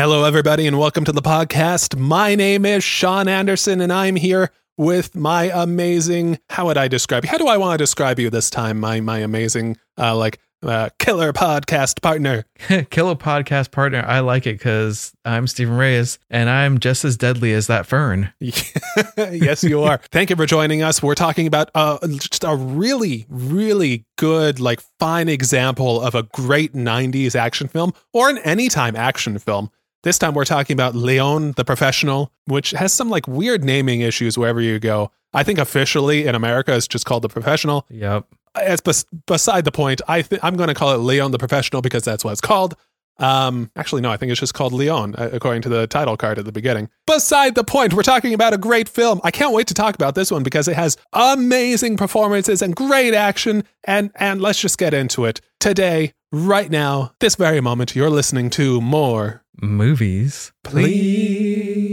[0.00, 1.94] Hello, everybody, and welcome to the podcast.
[1.94, 6.38] My name is Sean Anderson, and I'm here with my amazing.
[6.48, 7.30] How would I describe you?
[7.30, 8.80] How do I want to describe you this time?
[8.80, 12.46] My my amazing, uh, like uh, killer podcast partner.
[12.90, 14.02] killer podcast partner.
[14.06, 18.32] I like it because I'm Stephen Reyes, and I'm just as deadly as that fern.
[18.40, 20.00] yes, you are.
[20.12, 21.02] Thank you for joining us.
[21.02, 26.72] We're talking about uh, just a really, really good, like fine example of a great
[26.72, 29.70] '90s action film or an anytime action film.
[30.02, 34.38] This time we're talking about Leon the Professional, which has some like weird naming issues
[34.38, 35.10] wherever you go.
[35.34, 37.86] I think officially in America it's just called The Professional.
[37.90, 38.26] Yep.
[38.56, 40.00] It's bes- beside the point.
[40.08, 42.76] I th- I'm going to call it Leon the Professional because that's what it's called.
[43.18, 46.38] Um, actually, no, I think it's just called Leon, uh, according to the title card
[46.38, 46.88] at the beginning.
[47.06, 49.20] Beside the point, we're talking about a great film.
[49.22, 53.12] I can't wait to talk about this one because it has amazing performances and great
[53.12, 53.64] action.
[53.84, 57.94] And and let's just get into it today, right now, this very moment.
[57.96, 61.90] You're listening to more movies, please.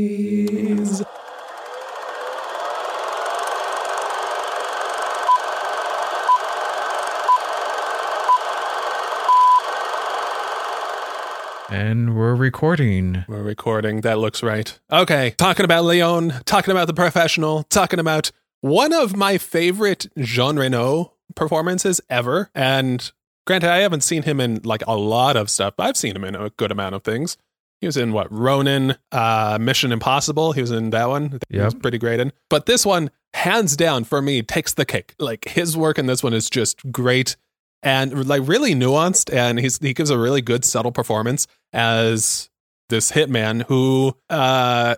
[11.70, 13.26] And we're recording.
[13.28, 14.02] We're recording.
[14.02, 14.80] That looks right.
[14.92, 15.32] Okay.
[15.38, 21.14] Talking about Leon, talking about the professional, talking about one of my favorite Jean Reno
[21.36, 22.50] performances ever.
[22.56, 23.12] And
[23.48, 26.24] granted, I haven't seen him in like a lot of stuff, but I've seen him
[26.24, 27.38] in a good amount of things.
[27.82, 30.52] He was in what Ronin, uh, Mission Impossible.
[30.52, 31.40] He was in that one.
[31.50, 32.34] He was pretty great in.
[32.50, 35.14] But this one, hands down, for me, takes the cake.
[35.20, 37.36] Like his work in this one is just great
[37.84, 39.34] and like really nuanced.
[39.34, 42.50] And he's he gives a really good subtle performance as
[42.90, 44.96] this hitman who uh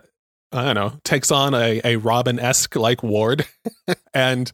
[0.52, 3.46] I don't know takes on a a Robin esque like ward
[4.14, 4.50] and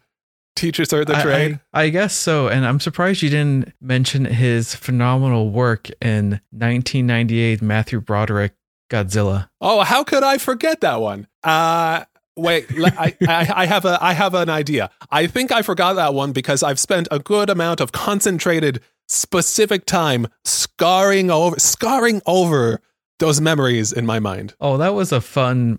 [0.57, 1.61] teaches her the I- trade.
[1.73, 2.49] I, I guess so.
[2.49, 8.55] And I'm surprised you didn't mention his phenomenal work in 1998 Matthew Broderick
[8.91, 9.49] Godzilla.
[9.61, 11.27] Oh, how could I forget that one?
[11.45, 12.05] Uh
[12.37, 14.91] wait, I, I I have a I have an idea.
[15.11, 19.87] I think I forgot that one because I've spent a good amount of concentrated specific
[19.87, 22.81] time scarring over scarring over
[23.19, 24.55] those memories in my mind.
[24.61, 25.79] Oh, that was a fun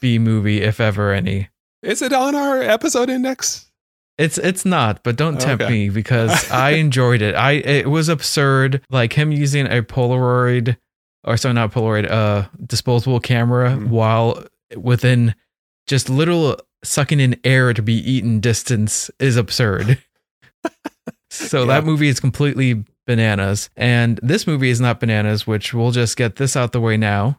[0.00, 1.48] B movie, if ever any.
[1.82, 3.67] Is it on our episode index?
[4.18, 5.72] It's it's not, but don't tempt Okay.
[5.72, 7.34] me because I enjoyed it.
[7.36, 10.76] I it was absurd, like him using a Polaroid
[11.24, 13.88] or sorry, not Polaroid, uh, disposable camera Mhm.
[13.88, 14.44] while
[14.76, 15.34] within
[15.86, 19.98] just little sucking in air to be eaten distance is absurd.
[21.30, 21.66] so Yeah.
[21.66, 25.46] that movie is completely bananas, and this movie is not bananas.
[25.46, 27.36] Which we'll just get this out the way now.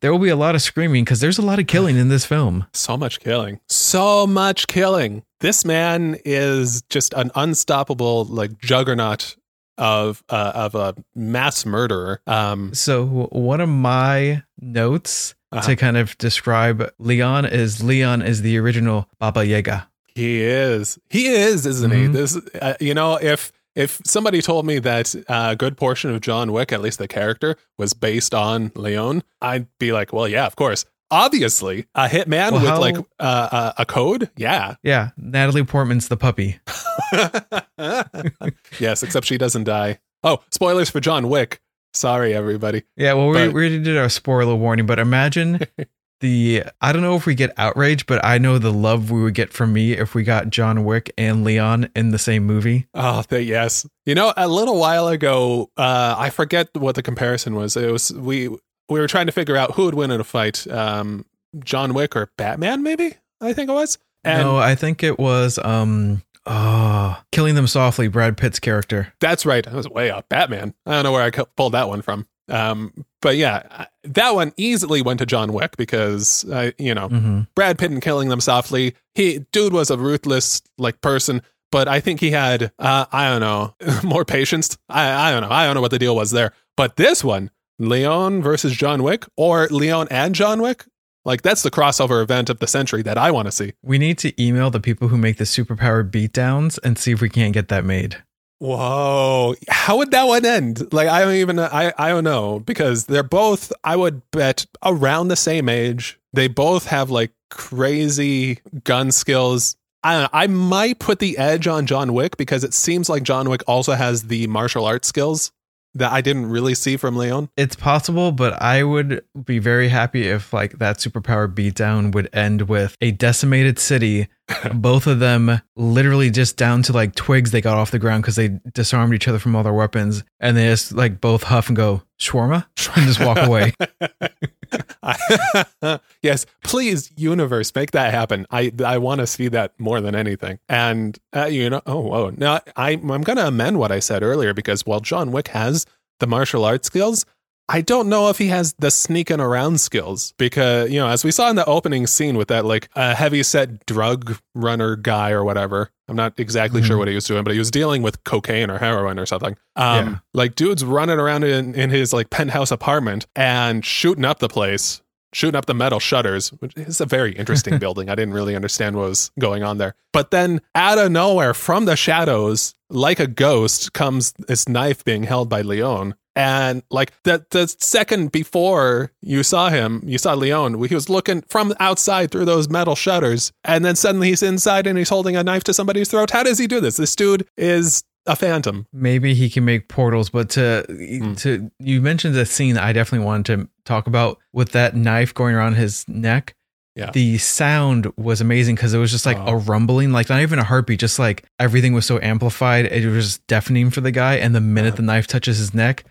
[0.00, 2.24] There will be a lot of screaming because there's a lot of killing in this
[2.24, 2.64] film.
[2.72, 3.60] So much killing.
[3.68, 5.22] So much killing.
[5.40, 9.36] This man is just an unstoppable like juggernaut
[9.78, 12.20] of uh, of a mass murderer.
[12.26, 15.66] Um So one of my notes Uh-huh.
[15.66, 19.88] to kind of describe Leon is Leon is the original Baba Yaga.
[20.14, 20.98] he is.
[21.08, 22.04] He is, isn't he?
[22.06, 22.12] Mhm.
[22.12, 26.52] This uh, you know, if if somebody told me that a good portion of John
[26.52, 30.56] Wick, at least the character, was based on Leon, I'd be like, well, yeah, of
[30.56, 30.84] course.
[31.10, 34.76] Obviously, a hitman Well, with how- like uh, a code, yeah.
[34.82, 36.60] Yeah, Natalie Portman's the puppy.
[38.78, 39.98] yes, except she doesn't die.
[40.22, 41.60] Oh, spoilers for John Wick.
[41.92, 42.84] Sorry, everybody.
[42.96, 45.60] Yeah, well, we, But- we already did our spoiler warning, but imagine
[46.20, 49.34] the I don't know if we get outrage, but I know the love we would
[49.34, 52.86] get from me if we got John Wick and Leon in the same movie.
[52.94, 53.86] Oh, th- yes.
[54.06, 57.76] You know, a little while ago, uh, I forget what the comparison was.
[57.76, 58.50] It was we
[58.90, 61.24] we were trying to figure out who would win in a fight, um,
[61.64, 63.14] John Wick or Batman, maybe.
[63.40, 63.98] I think it was.
[64.24, 69.12] And no, I think it was um oh, Killing Them Softly, Brad Pitt's character.
[69.20, 69.66] that's right.
[69.66, 70.28] I was way up.
[70.28, 70.74] Batman.
[70.84, 72.26] I don't know where I pulled that one from.
[72.48, 77.40] Um, but yeah, that one easily went to John Wick because I, you know, hmm
[77.54, 78.94] Brad Pitt and killing them softly.
[79.14, 83.40] He dude was a ruthless like person, but I think he had uh, I don't
[83.40, 83.74] know
[84.04, 84.76] more patience.
[84.88, 85.54] I I don't know.
[85.54, 86.52] I don't know what the deal was there.
[86.76, 87.50] But this one,
[87.80, 90.84] Leon versus John Wick, or Leon and John Wick,
[91.24, 93.72] like that's the crossover event of the century that I want to see.
[93.82, 97.28] We need to email the people who make the superpowered beatdowns and see if we
[97.28, 98.22] can't get that made.
[98.58, 100.92] Whoa, how would that one end?
[100.92, 105.28] Like I don't even I I don't know because they're both I would bet around
[105.28, 106.18] the same age.
[106.32, 109.76] They both have like crazy gun skills.
[110.04, 113.22] I don't know, I might put the edge on John Wick because it seems like
[113.22, 115.52] John Wick also has the martial arts skills.
[115.94, 117.50] That I didn't really see from Leon?
[117.56, 122.62] It's possible, but I would be very happy if like that superpower beatdown would end
[122.62, 124.28] with a decimated city,
[124.74, 128.36] both of them literally just down to like twigs they got off the ground because
[128.36, 131.76] they disarmed each other from all their weapons, and they just like both huff and
[131.76, 132.66] go shawarma
[132.96, 133.72] and just walk away.
[136.22, 138.46] yes, please, universe, make that happen.
[138.50, 140.58] I I want to see that more than anything.
[140.68, 144.52] And uh, you know, oh, oh, now I I'm to amend what I said earlier
[144.54, 145.86] because while John Wick has
[146.18, 147.24] the martial arts skills,
[147.72, 151.30] I don't know if he has the sneaking around skills because, you know, as we
[151.30, 155.44] saw in the opening scene with that like uh, heavy set drug runner guy or
[155.44, 155.92] whatever.
[156.08, 156.88] I'm not exactly mm-hmm.
[156.88, 159.56] sure what he was doing, but he was dealing with cocaine or heroin or something.
[159.76, 160.18] Um, yeah.
[160.34, 165.00] Like, dude's running around in, in his like penthouse apartment and shooting up the place,
[165.32, 168.10] shooting up the metal shutters, which is a very interesting building.
[168.10, 169.94] I didn't really understand what was going on there.
[170.12, 175.22] But then out of nowhere, from the shadows, like a ghost, comes this knife being
[175.22, 180.82] held by Leon and like the the second before you saw him, you saw Leon,
[180.84, 184.96] he was looking from outside through those metal shutters, and then suddenly he's inside and
[184.96, 186.30] he's holding a knife to somebody's throat.
[186.30, 186.96] How does he do this?
[186.96, 188.86] This dude is a phantom.
[188.90, 191.36] Maybe he can make portals, but to mm.
[191.40, 195.54] to you mentioned the scene I definitely wanted to talk about with that knife going
[195.54, 196.54] around his neck.
[197.00, 197.10] Yeah.
[197.12, 199.46] The sound was amazing because it was just like oh.
[199.46, 202.84] a rumbling, like not even a heartbeat, just like everything was so amplified.
[202.84, 204.34] It was just deafening for the guy.
[204.34, 206.04] And the minute the knife touches his neck,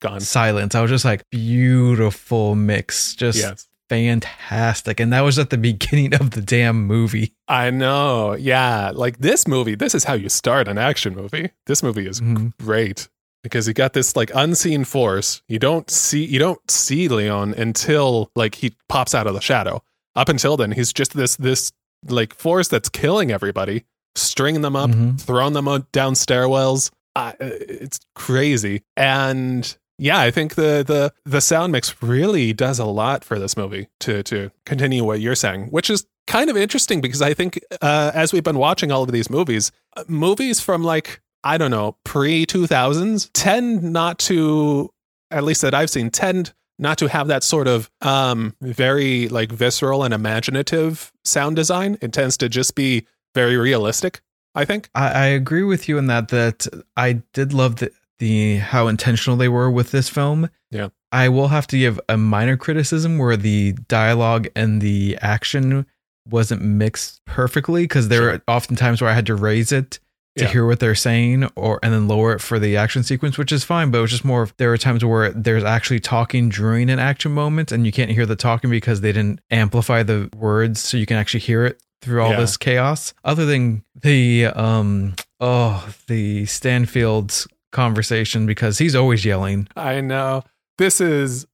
[0.00, 0.20] gone.
[0.20, 0.74] Silence.
[0.74, 3.14] I was just like, beautiful mix.
[3.14, 3.68] Just yes.
[3.90, 4.98] fantastic.
[4.98, 7.34] And that was at the beginning of the damn movie.
[7.46, 8.32] I know.
[8.32, 8.92] Yeah.
[8.94, 11.50] Like this movie, this is how you start an action movie.
[11.66, 12.48] This movie is mm-hmm.
[12.64, 13.08] great
[13.42, 15.42] because you got this like unseen force.
[15.48, 19.82] You don't see you don't see Leon until like he pops out of the shadow
[20.16, 21.72] up until then, he's just this this
[22.08, 23.84] like force that's killing everybody,
[24.14, 25.16] stringing them up, mm-hmm.
[25.16, 26.90] throwing them down stairwells.
[27.16, 32.84] Uh, it's crazy, and yeah, I think the the the sound mix really does a
[32.84, 33.88] lot for this movie.
[34.00, 38.10] To to continue what you're saying, which is kind of interesting because I think uh,
[38.14, 41.96] as we've been watching all of these movies, uh, movies from like I don't know
[42.04, 44.90] pre two thousands tend not to,
[45.30, 49.52] at least that I've seen, tend not to have that sort of um, very like
[49.52, 51.98] visceral and imaginative sound design.
[52.00, 54.20] It tends to just be very realistic.
[54.54, 56.28] I think I, I agree with you in that.
[56.28, 56.66] That
[56.96, 60.48] I did love the the how intentional they were with this film.
[60.70, 65.86] Yeah, I will have to give a minor criticism where the dialogue and the action
[66.28, 68.32] wasn't mixed perfectly because there sure.
[68.32, 69.98] are often times where I had to raise it
[70.36, 70.50] to yeah.
[70.50, 73.62] hear what they're saying or and then lower it for the action sequence which is
[73.62, 76.90] fine but it was just more of there are times where there's actually talking during
[76.90, 80.80] an action moment and you can't hear the talking because they didn't amplify the words
[80.80, 82.40] so you can actually hear it through all yeah.
[82.40, 90.00] this chaos other than the um oh the stansfield's conversation because he's always yelling i
[90.00, 90.42] know
[90.78, 91.46] this is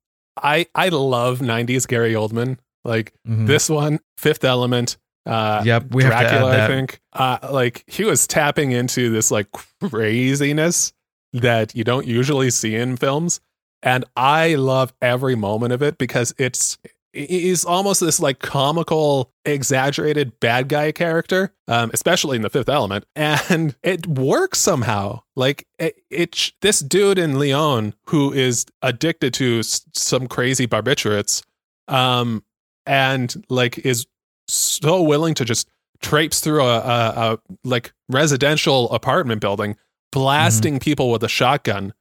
[0.42, 3.46] i i love 90s gary oldman like mm-hmm.
[3.46, 4.96] this one fifth element
[5.30, 7.00] uh yep we dracula i think.
[7.12, 9.46] Uh like he was tapping into this like
[9.88, 10.92] craziness
[11.32, 13.40] that you don't usually see in films.
[13.82, 16.76] And i love every moment of it because it's
[17.12, 23.04] he's almost this like comical exaggerated bad guy character um especially in the fifth element.
[23.16, 25.22] And it works somehow.
[25.36, 31.44] Like it, it this dude in leon who is addicted to some crazy barbiturates
[31.86, 32.42] um
[32.86, 34.06] and like is
[34.52, 35.68] so willing to just
[36.00, 39.76] traipse through a, a, a like residential apartment building,
[40.12, 40.84] blasting mm-hmm.
[40.84, 41.92] people with a shotgun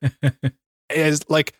[0.89, 1.53] is like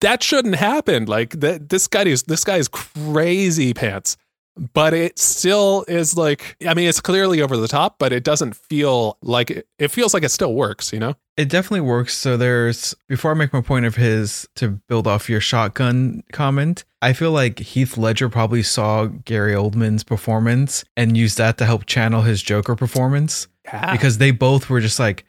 [0.00, 1.04] that shouldn't happen.
[1.06, 4.16] Like that, this guy is this guy is crazy pants
[4.56, 8.54] but it still is like i mean it's clearly over the top but it doesn't
[8.54, 12.36] feel like it, it feels like it still works you know it definitely works so
[12.36, 17.12] there's before i make my point of his to build off your shotgun comment i
[17.12, 22.22] feel like heath ledger probably saw gary oldman's performance and used that to help channel
[22.22, 23.92] his joker performance yeah.
[23.92, 25.24] because they both were just like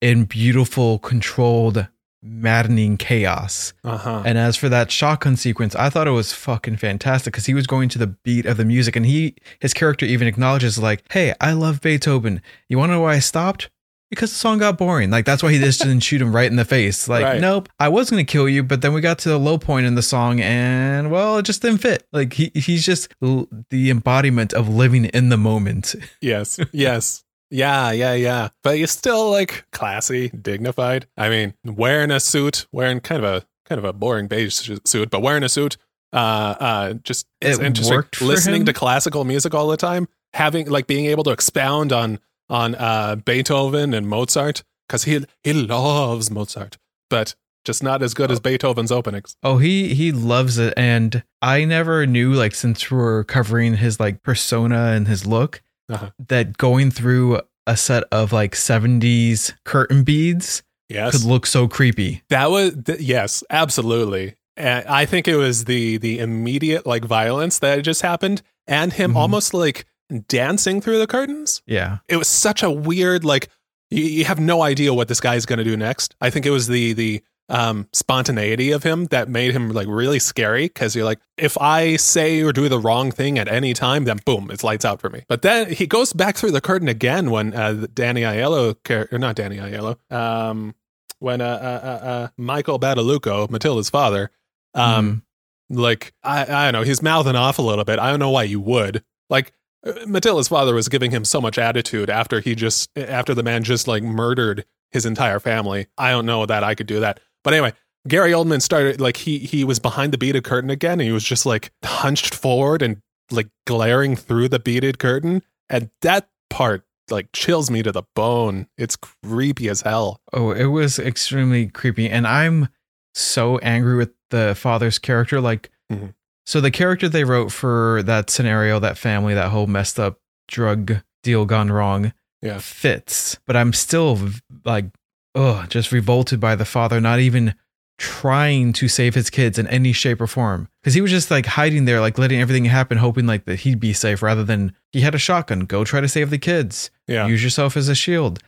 [0.00, 1.86] in beautiful controlled
[2.22, 3.72] maddening chaos.
[3.84, 4.22] Uh-huh.
[4.24, 7.66] And as for that shotgun sequence, I thought it was fucking fantastic because he was
[7.66, 11.34] going to the beat of the music, and he his character even acknowledges like, "Hey,
[11.40, 12.42] I love Beethoven.
[12.68, 13.70] You want to know why I stopped?"
[14.10, 15.10] Because the song got boring.
[15.10, 17.08] Like that's why he just didn't shoot him right in the face.
[17.08, 17.40] Like, right.
[17.40, 19.94] nope, I was gonna kill you, but then we got to the low point in
[19.94, 22.06] the song, and well, it just didn't fit.
[22.12, 25.94] Like he he's just the embodiment of living in the moment.
[26.20, 27.24] Yes, yes.
[27.50, 28.48] Yeah, yeah, yeah.
[28.62, 31.06] But you're still like classy, dignified.
[31.16, 35.10] I mean, wearing a suit, wearing kind of a kind of a boring beige suit,
[35.10, 35.76] but wearing a suit,
[36.12, 38.26] uh, uh, just it's it interesting.
[38.26, 42.74] Listening to classical music all the time, having like being able to expound on on
[42.74, 46.78] uh, Beethoven and Mozart because he he loves Mozart,
[47.08, 49.36] but just not as good as Beethoven's openings.
[49.42, 54.22] Oh, he he loves it, and I never knew like since we're covering his like
[54.22, 56.10] persona and his look Uh-huh.
[56.28, 62.22] that going through a set of like seventies curtain beads Yes, could look so creepy.
[62.30, 64.34] that was th- yes, absolutely.
[64.56, 69.12] And I think it was the the immediate like violence that just happened, and him
[69.12, 69.16] Mhm.
[69.16, 69.86] almost like
[70.28, 71.62] dancing through the curtains.
[71.66, 73.48] Yeah, It was such a weird like
[73.90, 76.14] you, you have no idea what this guy is going to do next.
[76.20, 80.18] I think it was the the um, spontaneity of him that made him like really
[80.18, 84.04] scary because you're like, if I say or do the wrong thing at any time,
[84.04, 85.24] then boom, it's lights out for me.
[85.28, 88.76] But then he goes back through the curtain again when uh, Danny Aiello,
[89.12, 90.74] or not Danny Aiello, um,
[91.18, 94.30] when uh, uh, uh, uh, Michael Badalucco, Matilda's father,
[94.74, 95.22] um,
[95.68, 97.98] like I, I don't know, he's mouthing off a little bit.
[97.98, 99.52] I don't know why you would like.
[99.86, 103.64] uh, Matilda's father was giving him so much attitude after he just after the man
[103.64, 105.86] just like murdered his entire family.
[105.96, 107.20] I don't know that I could do that.
[107.44, 107.72] But anyway,
[108.08, 111.24] Gary Oldman started like he he was behind the beaded curtain again and he was
[111.24, 117.28] just like hunched forward and like glaring through the beaded curtain and that part like
[117.32, 118.66] chills me to the bone.
[118.78, 120.20] It's creepy as hell.
[120.32, 122.08] Oh, it was extremely creepy.
[122.08, 122.68] And I'm
[123.14, 125.40] so angry with the father's character.
[125.40, 126.14] Like, Mhm.
[126.46, 130.98] so the character they wrote for that scenario, that family, that whole messed up drug
[131.24, 132.58] deal gone wrong Yeah.
[132.58, 133.38] fits.
[133.46, 134.30] But I'm still
[134.64, 134.86] like,
[135.34, 137.54] oh, just revolted by the father not even
[137.98, 140.68] trying to save his kids in any shape or form.
[140.82, 143.78] Because he was just like hiding there, like letting everything happen, hoping like that he'd
[143.78, 145.60] be safe rather than he had a shotgun.
[145.60, 147.26] Go try to save the kids Yeah.
[147.26, 148.38] use yourself as a shield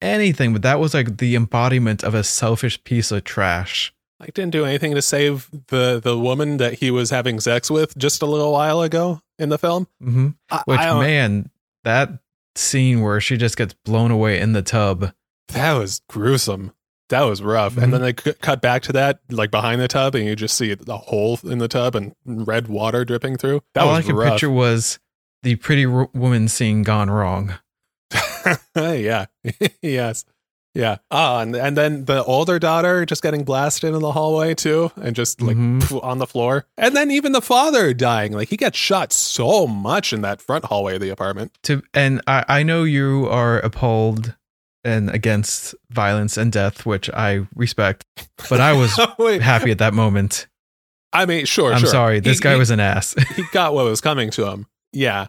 [0.00, 4.50] anything but that was like the embodiment of a selfish piece of trash Like didn't
[4.50, 8.26] do anything to save the the woman that he was having sex with just a
[8.26, 9.86] little while ago in the film.
[10.02, 10.28] Mm-hmm.
[10.50, 11.50] I, which I man
[11.84, 12.10] that
[12.56, 15.12] scene where she just gets blown away in the tub
[15.52, 16.72] that was gruesome.
[17.08, 17.76] That was rough.
[17.76, 17.90] And Mhm.
[17.92, 20.72] then they c- cut back to that, like behind the tub, and you just see
[20.74, 23.62] the hole in the tub and red water dripping through.
[23.74, 24.32] That all i was could rough.
[24.32, 24.98] picture was
[25.42, 27.54] the pretty r- woman scene gone wrong
[28.76, 29.26] yeah.
[29.82, 30.24] yes.
[30.74, 30.96] Yeah.
[31.10, 35.14] Oh, and and then the older daughter just getting blasted in the hallway too, and
[35.14, 35.82] just like Mhm.
[35.82, 36.64] pff, on the floor.
[36.78, 38.32] And then even the father dying.
[38.32, 41.52] Like he gets shot so much in that front hallway of the apartment.
[41.64, 44.34] to and I, I know you are appalled
[44.84, 48.04] and against violence and death which i respect
[48.48, 48.94] but i was
[49.40, 50.46] happy at that moment
[51.14, 51.88] I mean, sure, i'm sure.
[51.88, 54.66] sorry this He- guy he- was an ass he got what was coming to him.
[54.94, 55.28] Yeah.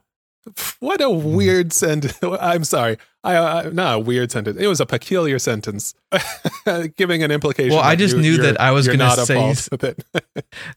[0.79, 1.35] What a mm.
[1.35, 2.19] weird sentence.
[2.41, 2.97] I'm sorry.
[3.23, 4.57] I, I not a weird sentence.
[4.59, 5.93] It was a peculiar sentence,
[6.97, 7.73] giving an implication.
[7.75, 10.03] Well, I just you- knew that I was gonna say appalled s- with it.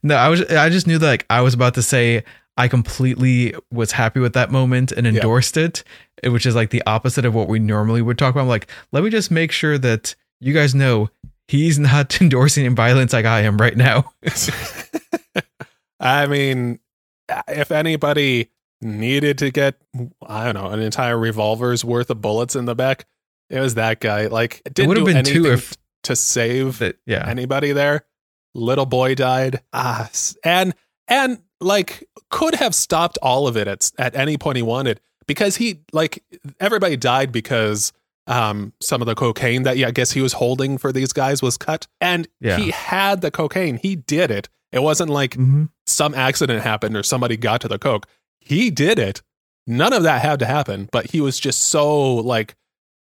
[0.04, 2.22] No, I was I just knew that like I was about to say
[2.56, 5.84] I completely was happy with that moment and endorsed it,
[6.22, 8.42] eh, which is like the opposite of what we normally would talk about.
[8.42, 11.10] I'm like, let me just make sure that you guys know
[11.48, 14.12] he's not endorsing violence like I am right now.
[16.00, 16.78] I mean,
[17.48, 19.76] if anybody needed to get,
[20.26, 23.06] I don't know, an entire revolver's worth of bullets in the back,
[23.50, 24.26] it was that guy.
[24.26, 27.24] Like, it didn't would have do been two anything if- to save But yeah.
[27.26, 28.04] anybody there.
[28.54, 29.60] Little boy died.
[29.72, 30.08] Ah,
[30.44, 30.72] and
[31.08, 35.56] and like could have stopped all of it at at any point he wanted because
[35.56, 36.22] he like
[36.60, 37.92] everybody died because
[38.26, 41.42] um some of the cocaine that yeah, I guess he was holding for these guys
[41.42, 42.56] was cut and Yeah.
[42.58, 43.76] he had the cocaine.
[43.78, 44.48] He did it.
[44.72, 48.06] It wasn't like hmm some accident happened or somebody got to the coke.
[48.40, 49.22] He did it.
[49.68, 52.56] None of that had to happen, but he was just so like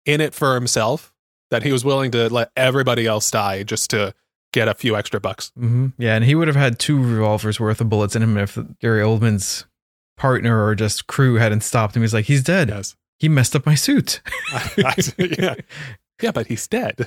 [0.06, 1.12] in it for himself
[1.50, 4.14] that he was willing to let everybody else die just to
[4.52, 5.52] get a few extra bucks.
[5.58, 5.88] Mm-hmm.
[5.98, 9.02] Yeah, and he would have had two revolvers worth of bullets in him if Gary
[9.02, 9.66] Oldman's
[10.16, 12.02] partner or just crew hadn't stopped him.
[12.02, 12.68] He's like, he's dead.
[12.68, 12.96] Yes.
[13.18, 14.20] He messed up my suit.
[14.76, 15.54] yeah.
[16.22, 17.06] Yeah, but he's dead.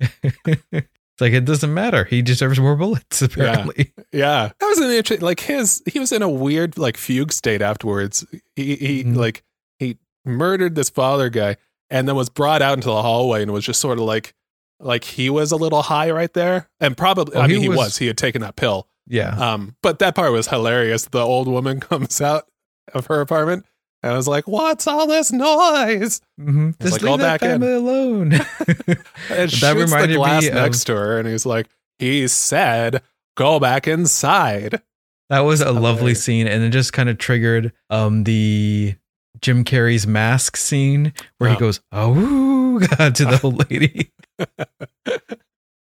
[0.00, 2.04] it's like it doesn't matter.
[2.04, 3.92] He deserves more bullets, apparently.
[4.12, 4.50] Yeah.
[4.60, 8.24] That was an interesting like his he was in a weird like fugue state afterwards.
[8.56, 9.16] He he Mhm.
[9.16, 9.42] like
[9.78, 11.56] he murdered this father guy
[11.90, 14.34] and then was brought out into the hallway and was just sort of like
[14.80, 16.68] like he was a little high right there.
[16.80, 17.98] And probably Oh, I mean he was- was.
[17.98, 18.88] He had taken that pill.
[19.06, 19.36] Yeah.
[19.38, 21.04] Um but that part was hilarious.
[21.06, 22.44] The old woman comes out
[22.92, 23.64] of her apartment
[24.02, 26.70] and I was like, "What's all this noise?" Mm-hmm.
[26.80, 28.32] Just like, leave "Go that back in." family alone.
[29.30, 32.28] And That shoots the reminded glass me of- next to her and he's like, "He
[32.28, 33.02] said,
[33.36, 34.82] go back inside."
[35.30, 38.94] that was a lovely scene, and it just kind of triggered um the
[39.44, 41.58] Jim Carrey's mask scene where he Oh.
[41.60, 44.10] goes "oh" god to the old lady.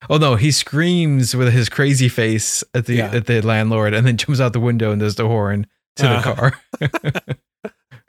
[0.10, 3.12] oh no, he screams with his crazy face at the Yeah.
[3.16, 5.66] at the landlord, and then jumps out the window and does the horn
[5.96, 6.34] to the Uh-huh.
[6.36, 6.60] car.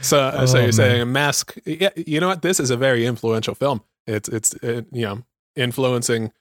[0.01, 0.73] So, Oh, so you're man.
[0.73, 1.55] saying a mask?
[1.65, 2.43] Yeah, you know what?
[2.43, 3.81] This is a very influential film.
[4.07, 5.23] It's it's uh you know
[5.57, 6.33] influencing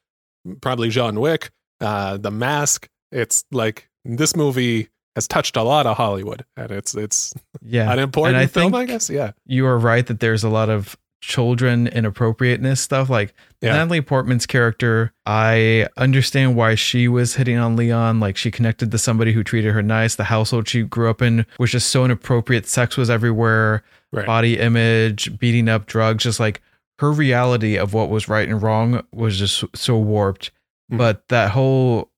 [0.60, 2.90] probably John Wick, uh, The Mask.
[3.12, 7.92] It's like this movie has touched a lot of Hollywood, and it's it's Yeah.
[7.92, 9.10] an important I film, I guess.
[9.10, 13.72] Yeah, you are right that there's a lot of children inappropriateness stuff like Yeah.
[13.78, 18.98] Natalie Portman's character I understand why she was hitting on Leon like she connected to
[18.98, 22.68] somebody who treated her nice the household she grew up in was just so inappropriate
[22.68, 24.26] sex was everywhere right.
[24.26, 26.60] body image beating up drugs just like
[27.00, 30.52] her reality of what was right and wrong was just so warped
[30.92, 30.98] Mhm.
[30.98, 32.10] but that whole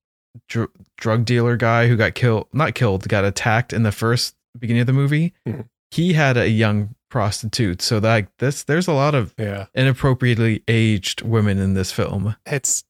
[0.47, 4.81] dr- drug dealer guy who got killed not killed got attacked in the first beginning
[4.81, 5.67] of the movie Mhm.
[5.91, 11.21] he had a young prostitute so like this there's a lot of Yeah, inappropriately aged
[11.21, 12.83] women in this film it's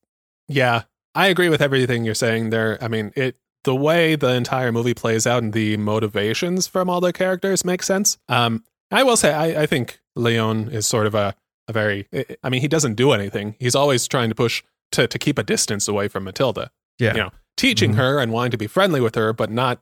[0.48, 0.84] yeah.
[1.16, 2.78] I agree with everything you're saying there.
[2.84, 7.00] I mean, it the way the entire movie plays out and the motivations from all
[7.02, 8.18] the characters make sense.
[8.28, 11.34] Um, I will say I, I think Leon is sort of a
[11.68, 12.08] a very.
[12.44, 13.56] I mean, he doesn't do anything.
[13.60, 14.62] He's always trying to push
[14.92, 16.70] to to keep a distance away from Matilda.
[17.00, 17.98] Yeah You know, teaching Mhm.
[17.98, 19.80] her and wanting to be friendly with her, but not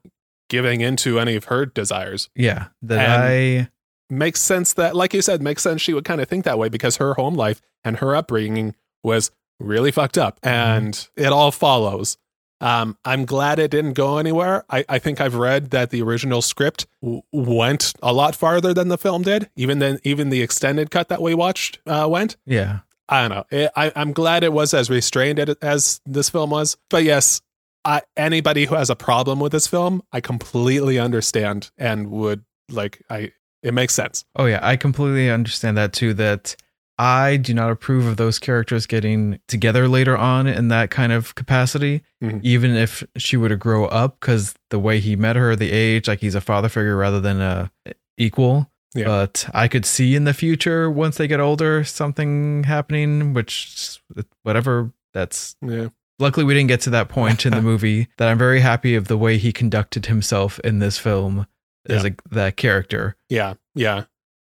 [0.50, 2.30] giving into any of her desires.
[2.36, 3.70] yeah that And- i
[4.10, 6.70] Makes sense that, like you said, makes sense she would kind of think that way
[6.70, 12.18] because her home life and her upbringing was really fucked up and it all follows.
[12.62, 14.66] Um, I'm glad it didn't go anywhere.
[14.70, 18.90] I, I think I've read that the original script w- went a lot farther than
[18.90, 19.50] the film did.
[19.56, 22.38] Even then, even the extended cut that we watched uh, went.
[22.46, 22.80] yeah
[23.14, 23.46] I don't know.
[23.58, 26.78] It, I, I'm glad it was as restrained as this film was.
[26.90, 27.42] But yes,
[27.86, 33.02] I, anybody who has a problem with this film, I completely understand and would like.
[33.10, 34.26] I it makes sense.
[34.36, 36.14] Oh yeah, I completely understand that too.
[36.16, 36.56] That
[36.98, 41.36] I do not approve of those characters getting together later on in that kind of
[41.36, 42.40] capacity, Mhm.
[42.44, 46.08] even if she were to grow up, because the way he met her, the age,
[46.08, 47.72] like he's a father figure rather than a
[48.18, 48.70] equal.
[48.96, 49.06] Yeah.
[49.06, 54.00] But I could see in the future once they get older something happening, which
[54.44, 54.92] whatever.
[55.14, 55.90] That's Yeah.
[56.20, 58.08] luckily we didn't get to that point in the movie.
[58.18, 61.46] That I'm very happy of the way he conducted himself in this film
[61.90, 62.10] as Yeah.
[62.32, 63.16] a that character.
[63.30, 64.06] Yeah, yeah.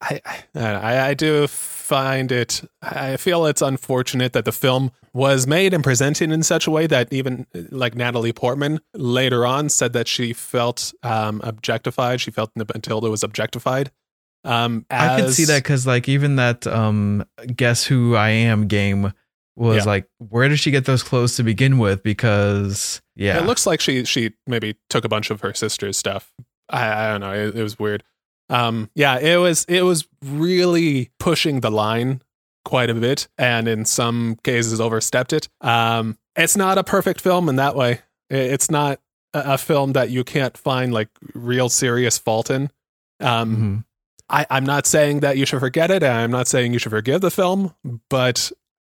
[0.04, 0.20] I,
[0.56, 2.64] I I do find it.
[2.82, 6.88] I feel it's unfortunate that the film was made and presented in such a way
[6.88, 12.20] that even like Natalie Portman later on said that she felt um, objectified.
[12.22, 13.92] She felt that Matilda was objectified.
[14.44, 17.24] Um, I can see that because like even that um
[17.56, 19.14] guess who I am game
[19.56, 19.84] was Yeah.
[19.84, 22.02] like where did she get those clothes to begin with?
[22.04, 26.32] Because yeah, It looks like she she maybe took a bunch of her sister's stuff.
[26.70, 27.34] I, I don't know.
[27.34, 28.04] It, it was weird.
[28.50, 32.22] Um, yeah, it was it was really pushing the line
[32.66, 35.50] quite a bit, and in some cases overstepped it.
[35.62, 38.00] Um, it's not a perfect film in that way.
[38.30, 39.00] It's not
[39.34, 42.72] a, a film that you can't find like real serious fault in.
[43.20, 43.86] Um, Mhm.
[44.32, 46.02] I, I'm not saying that you should forget it.
[46.04, 47.76] and I'm not saying you should forgive the film,
[48.10, 48.52] but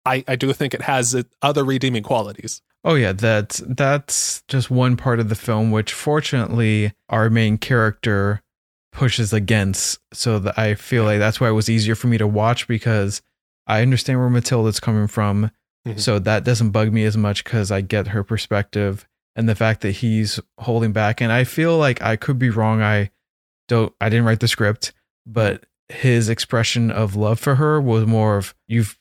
[0.05, 2.61] I, I do think it has uh, other redeeming qualities.
[2.83, 8.41] Oh yeah, that that's just one part of the film which fortunately our main character
[8.91, 12.27] pushes against so that I feel like that's why it was easier for me to
[12.27, 13.21] watch because
[13.67, 15.51] I understand where Matilda's coming from.
[15.87, 15.99] Mhm.
[15.99, 19.81] So that doesn't bug me as much cuz I get her perspective and the fact
[19.81, 22.81] that he's holding back and I feel like I could be wrong.
[22.81, 23.09] I
[23.67, 24.93] don't I didn't write the script,
[25.25, 28.97] but his expression of love for her was more of you've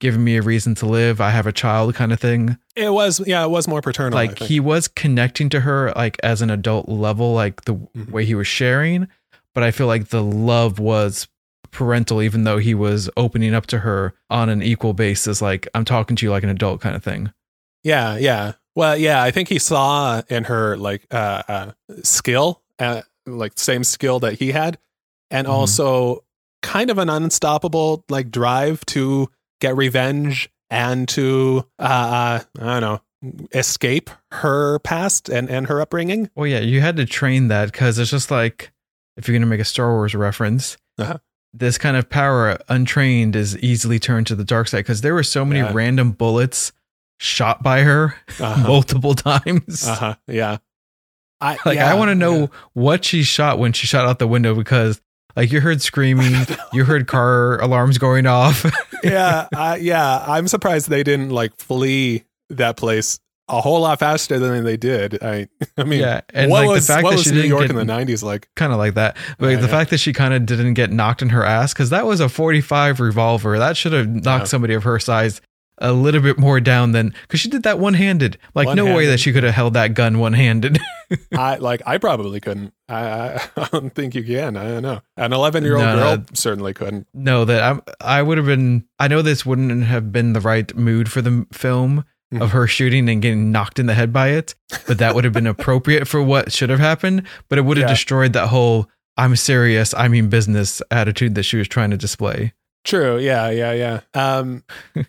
[0.00, 1.20] given me a reason to live.
[1.20, 4.16] I have a child kind of thing It was, yeah, it was more paternal.
[4.16, 8.10] Like he was connecting to her like as an adult level like the Mhm.
[8.10, 9.08] way he was sharing
[9.54, 11.26] but i feel like the love was
[11.72, 15.84] parental even though he was opening up to her on an equal basis like i'm
[15.84, 17.32] talking to you like an adult kind of thing
[17.84, 18.52] yeah, yeah.
[18.74, 23.82] Well, yeah, I think he saw in her like uh, uh skill, uh, like same
[23.84, 24.78] skill that he had,
[25.30, 25.50] and Mhm.
[25.50, 26.24] also
[26.62, 29.28] kind of an unstoppable like drive to
[29.60, 33.00] get revenge and to uh, uh I don't know
[33.52, 36.30] escape her past and and her upbringing.
[36.36, 38.70] well yeah you had to train that because it's just like
[39.16, 41.18] if you're gonna make a star wars reference Uh-huh.
[41.52, 45.24] this kind of power untrained is easily turned to the dark side because there were
[45.24, 45.72] so many Yeah.
[45.72, 46.70] random bullets
[47.18, 48.62] shot by her Uh-huh.
[48.68, 50.14] multiple times Uh-huh.
[50.28, 50.58] Yeah.
[51.40, 52.46] I Like yeah, I want to know yeah.
[52.74, 55.00] what she shot when she shot out the window because
[55.38, 56.34] like you heard screaming,
[56.72, 58.66] you heard car alarms going off.
[59.04, 60.24] yeah, uh, yeah.
[60.26, 65.22] I'm surprised they didn't like flee that place a whole lot faster than they did.
[65.22, 65.48] I,
[65.78, 67.76] I mean, yeah, and what like was the fact that she New York get in
[67.76, 68.48] the '90s like?
[68.56, 69.68] kind of like that, but Yeah, the yeah.
[69.68, 72.28] fact that she kind of didn't get knocked in her ass because that was a
[72.28, 74.44] 45 revolver that should have knocked Yeah.
[74.44, 75.40] somebody of her size
[75.80, 78.38] a little bit more down than because she did that one handed.
[78.54, 80.78] Like no way that she could have held that gun one handed.
[81.36, 81.82] I like.
[81.86, 82.72] I probably couldn't.
[82.88, 84.56] I, I, don't think you can.
[84.56, 85.00] I don't know.
[85.16, 86.24] An 11 year old No, girl no.
[86.34, 87.06] certainly couldn't.
[87.14, 87.62] no, that
[88.00, 88.84] I I would have been.
[88.98, 92.42] I know this wouldn't have been the right mood for the film, Mhm.
[92.42, 94.54] of her shooting and getting knocked in the head by it.
[94.86, 97.22] But that would have been appropriate for what should have happened.
[97.48, 97.94] But it would have Yeah.
[97.94, 98.86] destroyed that whole
[99.16, 102.52] I'm serious, I mean business attitude that she was trying to display.
[102.84, 103.18] True.
[103.18, 103.48] Yeah.
[103.50, 103.72] Yeah.
[103.72, 104.00] Yeah.
[104.14, 104.62] Um,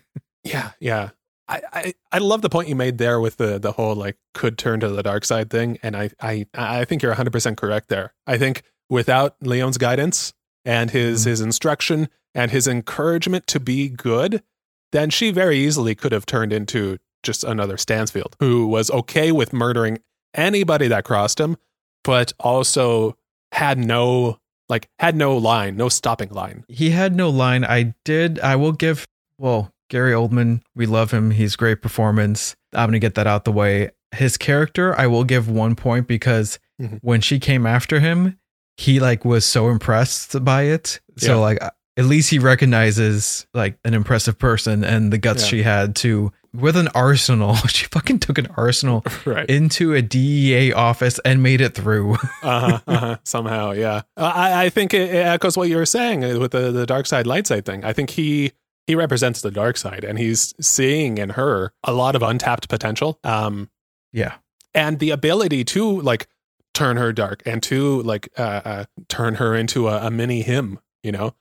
[0.44, 0.70] yeah.
[0.80, 1.10] Yeah.
[1.48, 4.56] I, I, I love the point you made there with the the whole like could
[4.56, 7.88] turn to the dark side thing, and I I I think you're 100 percent correct
[7.88, 8.14] there.
[8.26, 10.32] I think without Leon's guidance
[10.64, 11.26] and his Mhm.
[11.26, 14.44] his instruction and his encouragement to be good,
[14.92, 19.52] then she very easily could have turned into just another Stansfield who was okay with
[19.52, 19.98] murdering
[20.34, 21.56] anybody that crossed him,
[22.04, 23.16] but also
[23.50, 26.64] had no like had no line, no stopping line.
[26.68, 27.64] He had no line.
[27.64, 29.04] I did I will give
[29.36, 31.32] well, Gary Oldman, we love him.
[31.32, 32.54] He's great performance.
[32.72, 33.90] I'm gonna get that out the way.
[34.12, 36.98] His character, I will give one point because Mhm.
[37.02, 38.38] when she came after him,
[38.78, 41.00] he like was so impressed by it.
[41.18, 41.58] So like
[41.96, 45.48] at least he recognizes like an impressive person and the guts Yeah.
[45.48, 47.54] she had to with an arsenal.
[47.68, 49.48] She fucking took an arsenal Right.
[49.50, 52.14] into a DEA office and made it through.
[52.42, 54.02] uh-huh, uh-huh, somehow, yeah.
[54.16, 57.06] Uh, I, I think it, it echoes what you were saying with the, the dark
[57.06, 57.84] side, light side thing.
[57.84, 58.52] I think he
[58.90, 63.20] he represents the dark side, and he's seeing in her a lot of untapped potential,
[63.22, 63.70] um,
[64.12, 64.34] yeah.
[64.74, 66.26] and the ability to like
[66.74, 70.80] turn her dark and to like uh, uh, turn her into a, a mini him,
[71.04, 71.36] you know.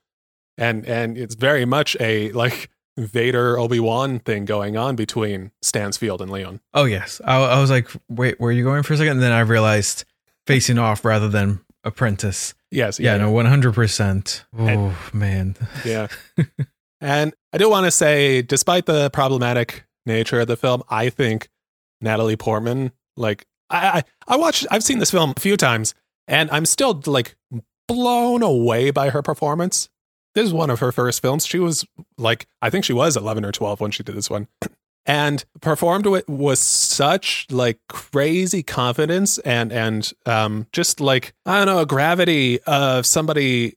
[0.59, 6.21] And and it's very much a like Vader Obi Wan thing going on between Stansfield
[6.21, 6.61] and Leon.
[6.75, 9.13] Oh yes, I, I was like, wait, where are you going for a second?
[9.13, 10.05] And then I realized
[10.45, 12.53] facing off rather than apprentice.
[12.69, 14.45] Yes, Yeah, no, one hundred percent.
[14.55, 16.09] And- Oh man, Yeah.
[17.01, 21.49] and I do want to say, despite the problematic nature of the film, I think
[22.01, 25.93] Natalie Portman, like, I, I, I watched, I've seen this film a few times,
[26.27, 27.35] and I'm still like
[27.87, 29.89] blown away by her performance.
[30.35, 31.45] This is one of her first films.
[31.45, 31.85] She was
[32.17, 34.47] like, I think she was 11 or 12 when she did this one.
[35.05, 41.65] And performed with was such like crazy confidence and and um just like I don't
[41.65, 43.75] know a gravity of somebody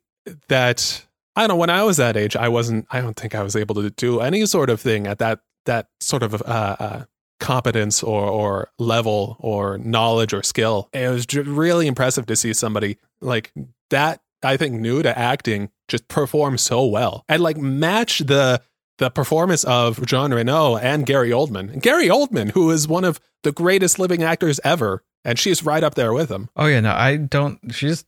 [0.49, 1.57] that I don't know.
[1.57, 2.87] When I was that age, I wasn't.
[2.91, 5.89] I don't think I was able to do any sort of thing at that that
[6.01, 7.05] sort of uh, uh,
[7.41, 10.89] competence or or level or knowledge or skill.
[10.93, 13.53] It was really impressive to see somebody like
[13.91, 14.21] that.
[14.45, 18.61] I think new to acting just perform so well and like match the
[18.99, 21.81] the performance of Jean Reno and Gary Oldman.
[21.81, 25.95] Gary Oldman, who is one of the greatest living actors ever, and she's right up
[25.95, 26.49] there with him.
[26.57, 27.59] Oh yeah, no, I don't.
[27.73, 28.05] She's.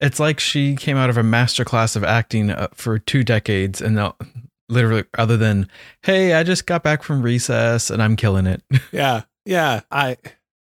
[0.00, 3.80] It's like she came out of a master class of acting uh, for two decades,
[3.82, 4.16] and now,
[4.68, 5.68] literally, other than,
[6.02, 10.16] "Hey, I just got back from recess and I'm killing it." yeah yeah i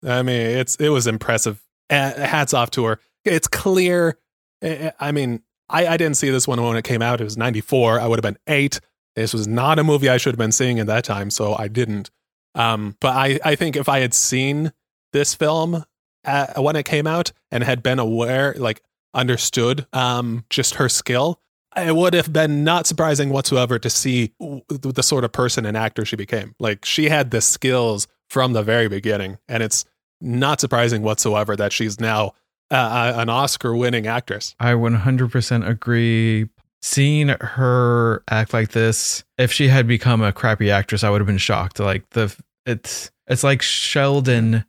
[0.03, 1.61] i mean it's it was impressive.
[1.89, 2.99] Hats off to her.
[3.25, 4.17] It's clear
[4.63, 7.21] i I mean i i didn't see this one when it came out.
[7.21, 8.79] It was 94 i would have been eight.
[9.15, 11.67] This was not a movie i should have been seeing at that time so i
[11.67, 12.11] didn't.
[12.55, 14.73] Um but i i think if i had seen
[15.13, 15.83] this film
[16.25, 18.81] uh, when it came out and had been aware like
[19.13, 21.39] understood um just her skill
[21.77, 24.33] it would have been not surprising whatsoever to see
[24.69, 26.55] the sort of person and actor she became.
[26.59, 29.85] Like she had the skills from the very beginning, and it's
[30.19, 32.33] not surprising whatsoever that she's now
[32.71, 34.55] uh, an Oscar-winning actress.
[34.59, 36.49] I 100% agree.
[36.81, 41.27] Seeing her act like this, if she had become a crappy actress, I would have
[41.27, 41.79] been shocked.
[41.79, 44.65] Like the it's it's like Sheldon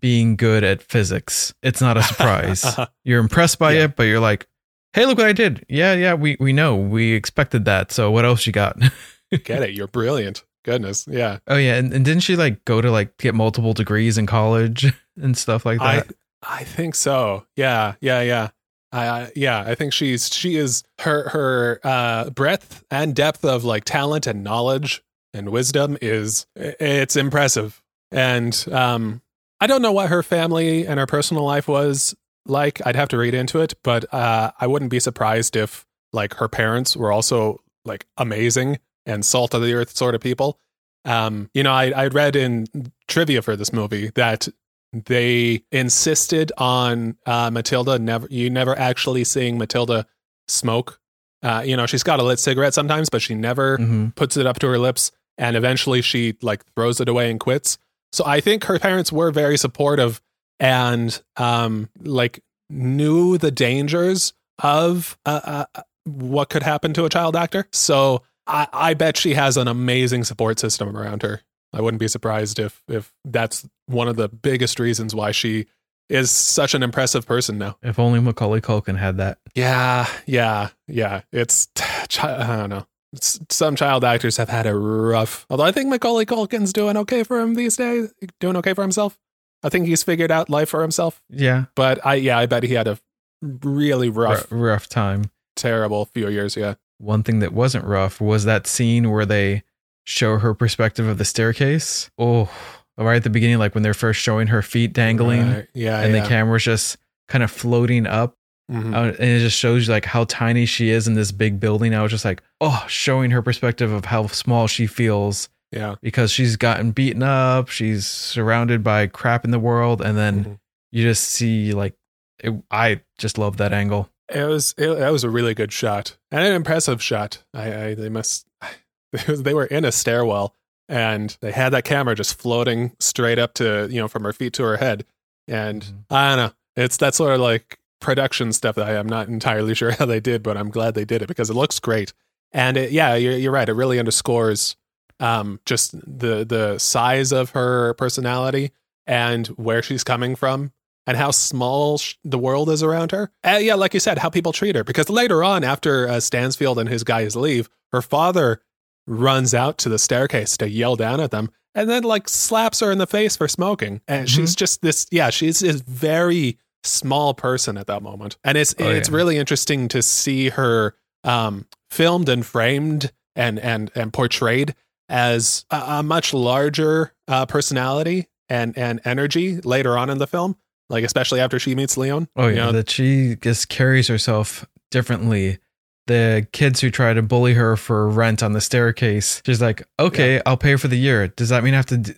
[0.00, 1.54] being good at physics.
[1.62, 2.64] It's not a surprise.
[2.64, 2.86] Uh-huh.
[3.04, 3.84] You're impressed by Yeah.
[3.84, 4.46] it, but you're like,
[4.92, 6.76] "Hey, look what I did." Yeah, yeah, we we know.
[6.76, 7.92] We expected that.
[7.92, 8.78] So what else you got?
[9.44, 9.70] Get it?
[9.74, 10.44] You're brilliant.
[10.64, 11.38] Goodness, yeah.
[11.46, 14.92] oh yeah, and, and didn't she like go to like get multiple degrees in college
[15.16, 16.12] and stuff like I that?
[16.42, 17.46] I think so.
[17.54, 18.48] Yeah, yeah, yeah.
[18.90, 23.62] I, I yeah, I think she's she is her her uh breadth and depth of
[23.64, 27.80] like talent and knowledge and wisdom is it's impressive.
[28.10, 29.22] And um
[29.66, 32.14] I don't know what her family and her personal life was
[32.46, 32.80] like.
[32.86, 36.46] I'd have to read into it, but uh I wouldn't be surprised if like her
[36.46, 40.60] parents were also like amazing and salt of the earth sort of people.
[41.04, 42.68] Um, you know, I I read in
[43.08, 44.46] trivia for this movie that
[44.92, 50.06] they insisted on uh, Matilda never you never actually seeing Matilda
[50.46, 51.00] smoke.
[51.42, 54.14] Uh, you know, she's got a lit cigarette sometimes, but she never Mhm.
[54.14, 57.78] puts it up to her lips, and eventually she like throws it away and quits.
[58.16, 60.22] So I think her parents were very supportive
[60.58, 67.36] and um like knew the dangers of uh, uh, what could happen to a child
[67.36, 67.68] actor.
[67.72, 71.42] So I, I bet she has an amazing support system around her.
[71.74, 75.66] I wouldn't be surprised if if that's one of the biggest reasons why she
[76.08, 77.76] is such an impressive person now.
[77.82, 79.40] If only Macaulay Culkin had that.
[79.54, 81.20] Yeah, yeah, yeah.
[81.32, 81.68] It's
[82.22, 82.86] I don't know.
[83.22, 85.46] Some child actors have had a rough.
[85.50, 89.18] Although I think Macaulay Culkin's doing okay for him these days, doing okay for himself.
[89.62, 91.20] I think he's figured out life for himself.
[91.30, 92.98] Yeah, But I, yeah, I bet he had a
[93.42, 95.30] really rough, rough, rough time.
[95.56, 96.56] terrible few years.
[96.56, 96.74] Yeah.
[96.98, 99.62] One thing that wasn't rough was that scene where they
[100.04, 102.10] show her perspective of the staircase.
[102.18, 102.48] Oh,
[102.96, 105.68] right at the beginning, like when they're first showing her feet dangling, Right.
[105.74, 106.00] Yeah.
[106.00, 106.22] and yeah.
[106.22, 106.96] the camera's just
[107.28, 108.36] kind of floating up,
[108.70, 108.94] Mhm.
[108.94, 111.94] uh, and it just shows you like how tiny she is in this big building.
[111.94, 115.94] I was just like, oh, showing her perspective of how small she feels Yeah.
[116.02, 120.58] because she's gotten beaten up, she's surrounded by crap in the world, and then Mhm.
[120.90, 121.94] you just see like,
[122.42, 124.10] it, I just love that angle.
[124.34, 127.44] It was it, that was a really good shot and an impressive shot.
[127.54, 128.46] I, I they must
[129.28, 130.54] they were in a stairwell
[130.88, 134.52] and they had that camera just floating straight up to you know from her feet
[134.54, 135.04] to her head,
[135.46, 136.04] and Mhm.
[136.10, 136.52] I don't know.
[136.74, 140.20] It's that sort of like production stuff that I am not entirely sure how they
[140.20, 142.12] did, but I'm glad they did it because it looks great.
[142.52, 143.68] And it, yeah, you're, you're right.
[143.68, 144.76] It really underscores
[145.20, 148.72] um, just the the size of her personality
[149.06, 150.72] and where she's coming from
[151.06, 153.30] and how small sh- the world is around her.
[153.44, 154.84] Uh, yeah, like you said, how people treat her.
[154.84, 158.60] Because later on, after uh, Stansfield and his guys leave, her father
[159.06, 162.90] runs out to the staircase to yell down at them and then like slaps her
[162.90, 164.00] in the face for smoking.
[164.08, 164.34] And Mhm.
[164.34, 168.36] she's just this, yeah, she's this very small person at that moment.
[168.44, 169.16] And it's Oh, it's yeah.
[169.16, 170.94] really interesting to see her
[171.24, 174.74] um, filmed and framed and and and portrayed
[175.08, 180.56] as a, a much larger uh, personality and and energy later on in the film
[180.88, 184.64] like especially after she meets leon Oh You yeah, know, that she just carries herself
[184.90, 185.58] differently.
[186.06, 190.40] The kids who try to bully her for rent on the staircase, she's like, "Okay,
[190.46, 191.26] I'll pay for the year.
[191.26, 192.14] Does that mean I have to d-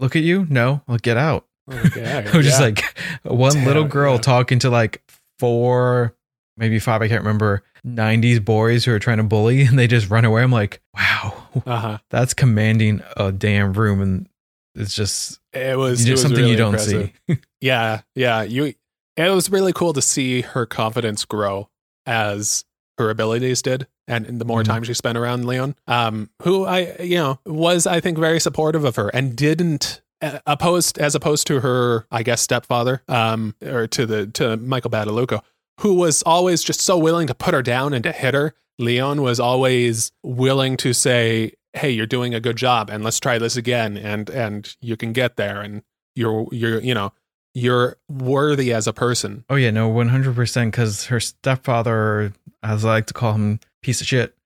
[0.00, 0.44] look at you?
[0.50, 2.66] No, well, get out." Okay, I was just yeah.
[2.66, 4.20] like one Damn, little girl yeah.
[4.20, 5.02] talking to like
[5.38, 6.14] four,
[6.56, 10.10] maybe five, I can't remember, 90s boys who are trying to bully and they just
[10.10, 10.42] run away.
[10.42, 11.34] I'm like, wow,
[11.66, 14.00] uh-huh that's commanding a damn room.
[14.00, 14.28] And
[14.74, 17.12] it's just it was, you it was something really you don't impressive.
[17.28, 17.38] see.
[17.60, 18.74] yeah yeah you
[19.16, 21.68] it was really cool to see her confidence grow
[22.06, 22.64] as
[22.98, 24.66] her abilities did and, and the more Mhm.
[24.66, 28.84] time she spent around leon um who i you know was i think very supportive
[28.84, 30.00] of her and didn't
[30.46, 35.40] opposed as opposed to her i guess stepfather um or to the to michael badalucco
[35.80, 39.22] who was always just so willing to put her down and to hit her leon
[39.22, 43.56] was always willing to say hey you're doing a good job and let's try this
[43.56, 45.82] again and and you can get there and
[46.16, 47.12] you're you're you know
[47.54, 50.66] you're worthy as a person Oh, yeah, no, 100%.
[50.66, 54.36] Because her stepfather, as I like to call him, piece of shit,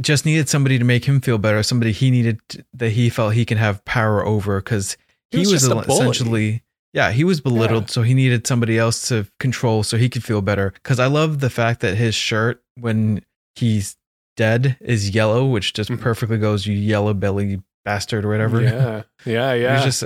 [0.00, 1.62] just needed somebody to make him feel better.
[1.62, 4.96] Somebody he needed to, that he felt he could have power over because
[5.30, 6.00] He he, was was, just a bully.
[6.00, 7.84] essentially, yeah, he was belittled.
[7.84, 7.88] Yeah.
[7.92, 10.70] So he needed somebody else to control so he could feel better.
[10.70, 13.24] Because I love the fact that his shirt, when
[13.56, 13.96] he's
[14.36, 16.00] dead, is yellow, which just Mhm.
[16.00, 18.60] perfectly goes, you yellow belly bastard or whatever.
[18.62, 20.04] yeah yeah yeah He's just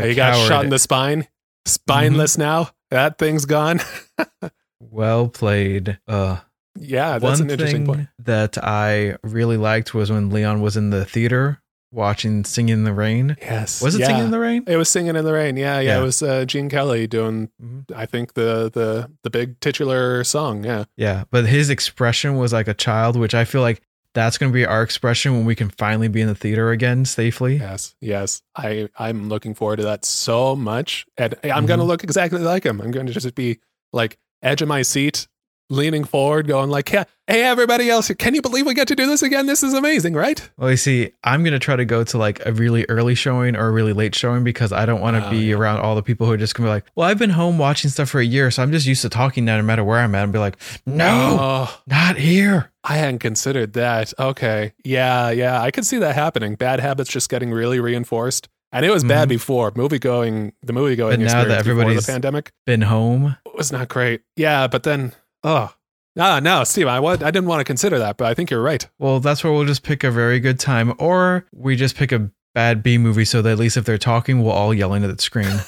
[0.00, 1.26] he got shot in the spine
[1.66, 2.42] spineless Mm-hmm.
[2.42, 3.80] now that thing's gone
[4.80, 5.98] well played.
[6.08, 6.38] Uh,
[6.78, 10.90] yeah that's One an interesting point that I really liked was when Leon was in
[10.90, 11.58] the theater
[11.90, 13.36] watching Singing in the Rain.
[13.42, 14.06] yes Was it yeah.
[14.06, 14.64] Singing in the Rain?
[14.66, 15.98] it was singing in the rain yeah yeah, Yeah.
[15.98, 17.84] it was uh, gene kelly doing Mhm.
[17.94, 22.66] i think the the the big titular song yeah Yeah, but his expression was like
[22.68, 23.82] a child, which I feel like
[24.14, 27.04] that's going to be our expression when we can finally be in the theater again
[27.04, 27.56] safely.
[27.56, 31.86] yes yes i i'm looking forward to that so much and i'm gonna Mhm.
[31.88, 33.58] look exactly like him i'm gonna just be
[33.92, 35.28] like edge of my seat
[35.72, 39.06] leaning forward going like yeah hey everybody else can you believe we get to do
[39.06, 42.04] this again this is amazing right Well, you see, I'm going to try to go
[42.04, 45.16] to like a really early showing or a really late showing because I don't want
[45.16, 45.56] to Oh, be yeah.
[45.56, 47.56] around all the people who are just going to be like, well, I've been home
[47.58, 49.98] watching stuff for a year, so I'm just used to talking now no matter where
[49.98, 52.70] I'm at and be like, no, oh not here.
[52.84, 54.12] I hadn't considered that.
[54.18, 54.72] Okay.
[54.84, 55.60] Yeah, yeah.
[55.62, 56.54] I could see that happening.
[56.56, 58.48] Bad habits just getting really reinforced.
[58.74, 59.30] And it was bad Mhm.
[59.30, 59.72] before.
[59.76, 63.36] Movie going the movie going But now that before the pandemic Been home.
[63.46, 64.22] It was not great.
[64.36, 65.12] Yeah, but then
[65.44, 65.74] oh
[66.14, 68.86] no, no, Steve, I I didn't want to consider that, but I think you're right.
[68.98, 72.30] Well, that's where we'll just pick a very good time, or we just pick a
[72.54, 75.20] bad B movie so that at least if they're talking, we'll all yell into the
[75.20, 75.60] screen.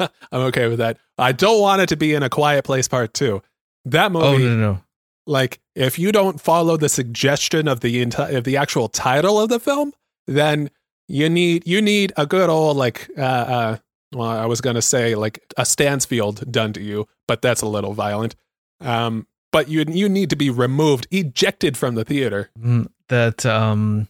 [0.00, 0.98] I'm okay with that.
[1.16, 3.42] I don't want it to be in a quiet place part two.
[3.84, 4.82] That movie, oh, no, no, no.
[5.26, 9.48] like if you don't follow the suggestion of the enti- of the actual title of
[9.48, 9.92] the film,
[10.26, 10.70] then
[11.06, 13.76] you need you need a good old like uh, uh
[14.12, 17.92] well I was gonna say like a Stansfield done to you, but that's a little
[17.92, 18.34] violent.
[18.80, 22.50] Um, but you you need to be removed, ejected from the theater.
[22.60, 24.08] Mm, That um,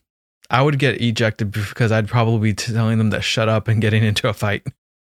[0.50, 4.02] I would get ejected because I'd probably be telling them to shut up and getting
[4.04, 4.66] into a fight.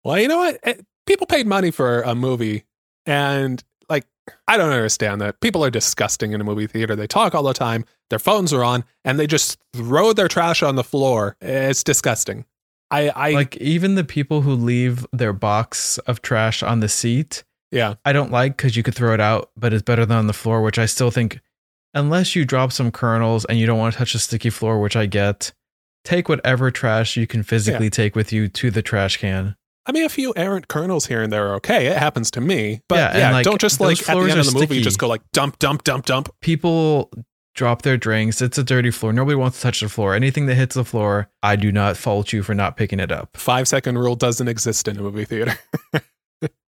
[0.04, 0.60] Well, you know what?
[0.64, 2.66] Eh, People paid money for a movie,
[3.06, 4.06] and like
[4.48, 5.40] I don't understand that.
[5.40, 6.96] People are disgusting in a movie theater.
[6.98, 7.86] They talk all the time.
[8.10, 11.38] Their phones are on, and they just throw their trash on the floor.
[11.40, 12.46] It's disgusting.
[12.92, 17.44] I, I like even the people who leave their box of trash on the seat.
[17.72, 20.28] Yeah, I don't like because you could throw it out, but it's better than on
[20.28, 21.42] the floor, which I still think,
[21.94, 24.96] unless you drop some kernels and you don't want to touch the sticky floor, which
[24.96, 25.52] I get,
[26.04, 27.92] take whatever trash you can physically yeah.
[27.92, 29.56] take with you to the trash can.
[29.86, 31.88] I mean, a few errant kernels here and there are okay.
[31.88, 34.46] It happens to me, but yeah, yeah like, don't just like at the end of
[34.46, 34.82] the movie sticky.
[34.82, 36.30] just go like dump, dump, dump, dump.
[36.42, 37.10] People
[37.56, 38.42] drop their drinks.
[38.42, 39.14] It's a dirty floor.
[39.14, 40.14] Nobody wants to touch the floor.
[40.14, 43.38] Anything that hits the floor, I do not fault you for not picking it up.
[43.38, 45.58] Five second rule doesn't exist in a movie theater.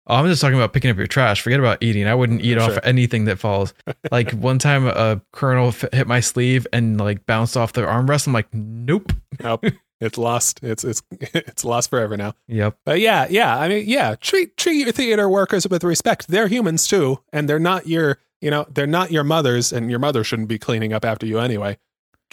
[0.08, 1.41] oh, I'm just talking about picking up your trash.
[1.41, 2.08] Forget about eating.
[2.08, 2.72] I wouldn't eat sure.
[2.72, 3.74] off anything that falls.
[4.12, 8.28] like one time, a kernel hit my sleeve and like bounced off the armrest.
[8.28, 9.13] I'm like, nope.
[9.41, 9.65] Nope.
[10.00, 10.60] It's lost.
[10.62, 12.36] It's it's it's lost forever now.
[12.48, 12.78] Yep.
[12.86, 13.58] But yeah, yeah.
[13.58, 14.15] I mean, yeah.
[14.15, 16.28] Treat treat your theater workers with respect.
[16.28, 20.00] They're humans too, and they're not your you know, they're not your mothers, and your
[20.00, 21.78] mother shouldn't be cleaning up after you anyway.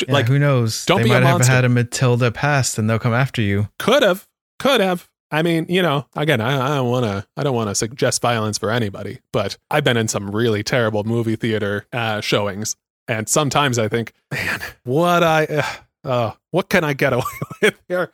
[0.01, 0.85] Yeah, like, who knows?
[0.87, 3.69] Don't they be might have had a Matilda past, and they'll come after you.
[3.79, 4.27] Could have,
[4.59, 5.09] could have.
[5.35, 8.23] I mean, you know, again, I, I don't want to, I don't want to suggest
[8.23, 12.77] violence for anybody, but I've been in some really terrible movie theater uh, showings,
[13.09, 17.25] and sometimes I think, man, what I, uh, uh, what can I get away
[17.63, 18.13] with here?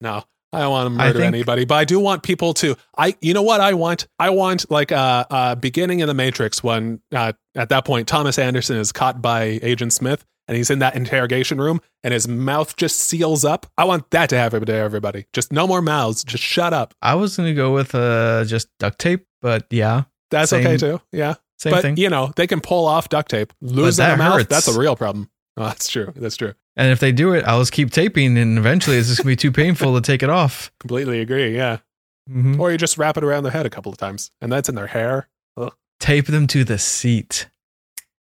[0.00, 2.74] No, I don't want to murder think, anybody, but I do want people to.
[2.98, 4.08] I, you know what I want?
[4.18, 8.08] I want like a uh, uh, beginning in the Matrix when uh, at that point
[8.08, 12.28] Thomas Anderson is caught by Agent Smith and he's in that interrogation room and his
[12.28, 13.66] mouth just seals up.
[13.76, 15.26] I want that to happen to everybody.
[15.32, 16.24] Just no more mouths.
[16.24, 16.94] Just shut up.
[17.02, 21.00] I was gonna go with uh just duct tape, but yeah, that's same, okay too.
[21.12, 21.96] Yeah, same but, thing.
[21.96, 23.52] You know they can pull off duct tape.
[23.60, 25.30] Losing a mouth, that's a real problem.
[25.58, 26.12] Oh, that's true.
[26.14, 26.52] That's true.
[26.76, 29.36] And if they do it, I'll just keep taping, and eventually it's just gonna be
[29.36, 30.70] too painful to take it off.
[30.80, 31.56] Completely agree.
[31.56, 31.78] Yeah.
[32.28, 32.60] Mm-hmm.
[32.60, 34.74] Or you just wrap it around their head a couple of times, and that's in
[34.74, 35.30] their hair.
[35.56, 35.72] Ugh.
[35.98, 37.48] Tape them to the seat.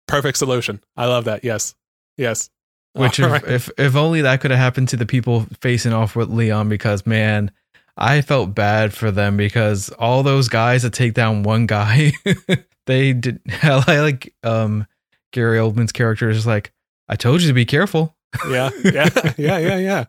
[0.07, 0.81] Perfect solution.
[0.97, 1.45] I love that.
[1.45, 1.75] Yes.
[2.17, 2.49] Yes.
[2.93, 3.43] Which if, right.
[3.43, 7.07] if if only that could have happened to the people facing off with Leon, because
[7.07, 7.49] man,
[7.97, 12.11] I felt bad for them because all those guys that take down one guy,
[12.85, 13.41] they did.
[13.63, 14.85] I like um
[15.31, 16.71] Gary Oldman's character is like,
[17.09, 18.15] I told you to be careful
[18.49, 20.05] yeah, yeah, yeah, yeah, yeah.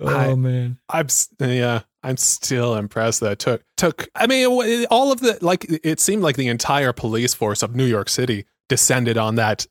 [0.00, 1.08] oh I, man, I'm
[1.40, 4.08] yeah, I'm still impressed that took took.
[4.14, 7.86] I mean, all of the like, it seemed like the entire police force of New
[7.86, 9.66] York City descended on that.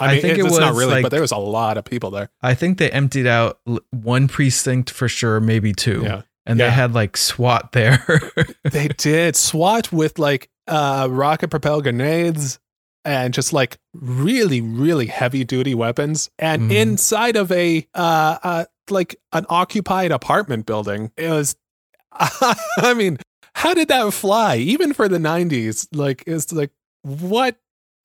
[0.00, 1.84] I, mean, think it, it was not really, like, but there was a lot of
[1.84, 2.30] people there.
[2.42, 6.02] I think they emptied out one precinct for sure, maybe two.
[6.02, 6.22] Yeah.
[6.46, 6.66] And yeah.
[6.66, 8.04] they had like SWAT there.
[8.64, 12.58] they did SWAT with like uh, rocket propelled grenades
[13.04, 16.30] and just like really, really heavy duty weapons.
[16.38, 16.72] And mm-hmm.
[16.72, 21.56] inside of a, uh, uh, like an occupied apartment building, it was,
[22.12, 23.18] I mean,
[23.54, 24.56] how did that fly?
[24.56, 26.70] Even for the 90s, like, it's like,
[27.02, 27.56] what?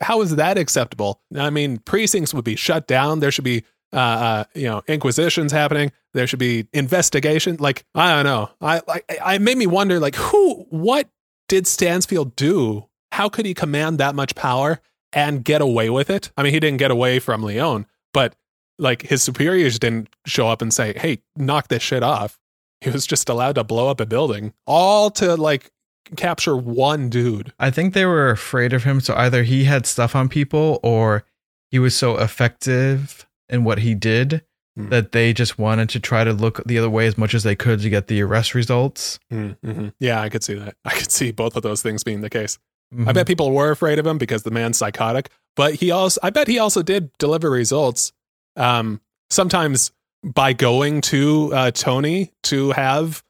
[0.02, 1.22] How is that acceptable?
[1.38, 3.20] I mean, precincts would be shut down.
[3.20, 5.92] There should be, uh, uh, you know, inquisitions happening.
[6.14, 7.58] There should be investigation.
[7.60, 8.50] Like, I don't know.
[8.62, 11.10] I, like, I made me wonder, like, who, what
[11.48, 14.82] did Stansfield do how could he command that much power
[15.14, 16.32] and get away with it?
[16.36, 18.36] I mean, he didn't get away from Leon, but
[18.80, 22.40] like his superiors didn't show up and say, "Hey, knock this shit off."
[22.82, 25.72] He was just allowed to blow up a building, all to like
[26.16, 27.54] capture one dude.
[27.60, 31.26] I think they were afraid of him, so either he had stuff on people or
[31.72, 34.44] he was so effective in what he did
[34.78, 34.90] mm.
[34.90, 37.56] that they just wanted to try to look the other way as much as they
[37.56, 39.20] could to get the arrest results.
[39.32, 39.88] Mm, mm-hmm.
[40.00, 40.76] Yeah, I could see that.
[40.86, 42.58] I could see both of those things being the case.
[42.94, 43.10] Mm-hmm.
[43.10, 46.30] I bet people were afraid of him because the man's psychotic, but he also, I
[46.30, 48.12] bet he also did deliver results.
[48.56, 49.92] Um, sometimes
[50.24, 53.24] by going to uh, Tony to have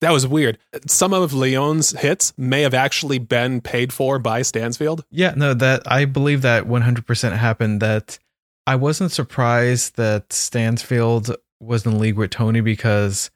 [0.00, 0.58] that was weird.
[0.86, 5.04] Some of Leon's hits may have actually been paid for by Stansfield.
[5.10, 7.80] Yeah, no, that I believe that 100% happened.
[7.80, 8.18] That
[8.66, 13.30] I wasn't surprised that Stansfield was in league with Tony because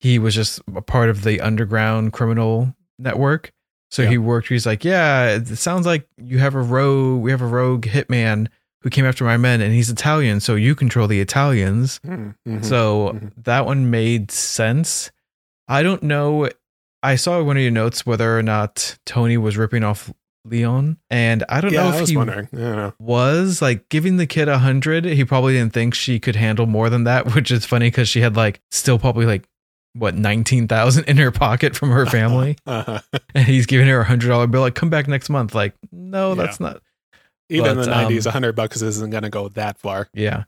[0.00, 3.52] he was just a part of the underground criminal network.
[3.90, 4.48] So he worked.
[4.48, 7.20] He's like, yeah, it sounds like you have a rogue.
[7.20, 8.48] We have a rogue hitman
[8.80, 10.40] who came after my men, and he's Italian.
[10.40, 12.00] So you control the Italians.
[12.04, 12.62] Mm-hmm.
[12.62, 13.28] So mm-hmm.
[13.42, 15.10] that one made sense.
[15.68, 16.48] I don't know.
[17.02, 20.12] I saw one of your notes whether or not Tony was ripping off
[20.44, 22.14] Leon, and I don't yeah, know if he
[22.58, 22.90] yeah.
[22.98, 25.04] was like giving the kid a hundred.
[25.04, 28.20] He probably didn't think she could handle more than that, which is funny because she
[28.20, 29.48] had like still probably like
[29.94, 33.00] what nineteen thousand in her pocket from her family, uh-huh.
[33.34, 34.62] and he's giving her a hundred dollar bill.
[34.62, 35.54] Like, come back next month.
[35.54, 36.34] Like, no, yeah.
[36.34, 36.82] that's not.
[37.48, 40.08] Even but, in the nineties, a um, hundred bucks isn't going to go that far.
[40.12, 40.44] Yeah,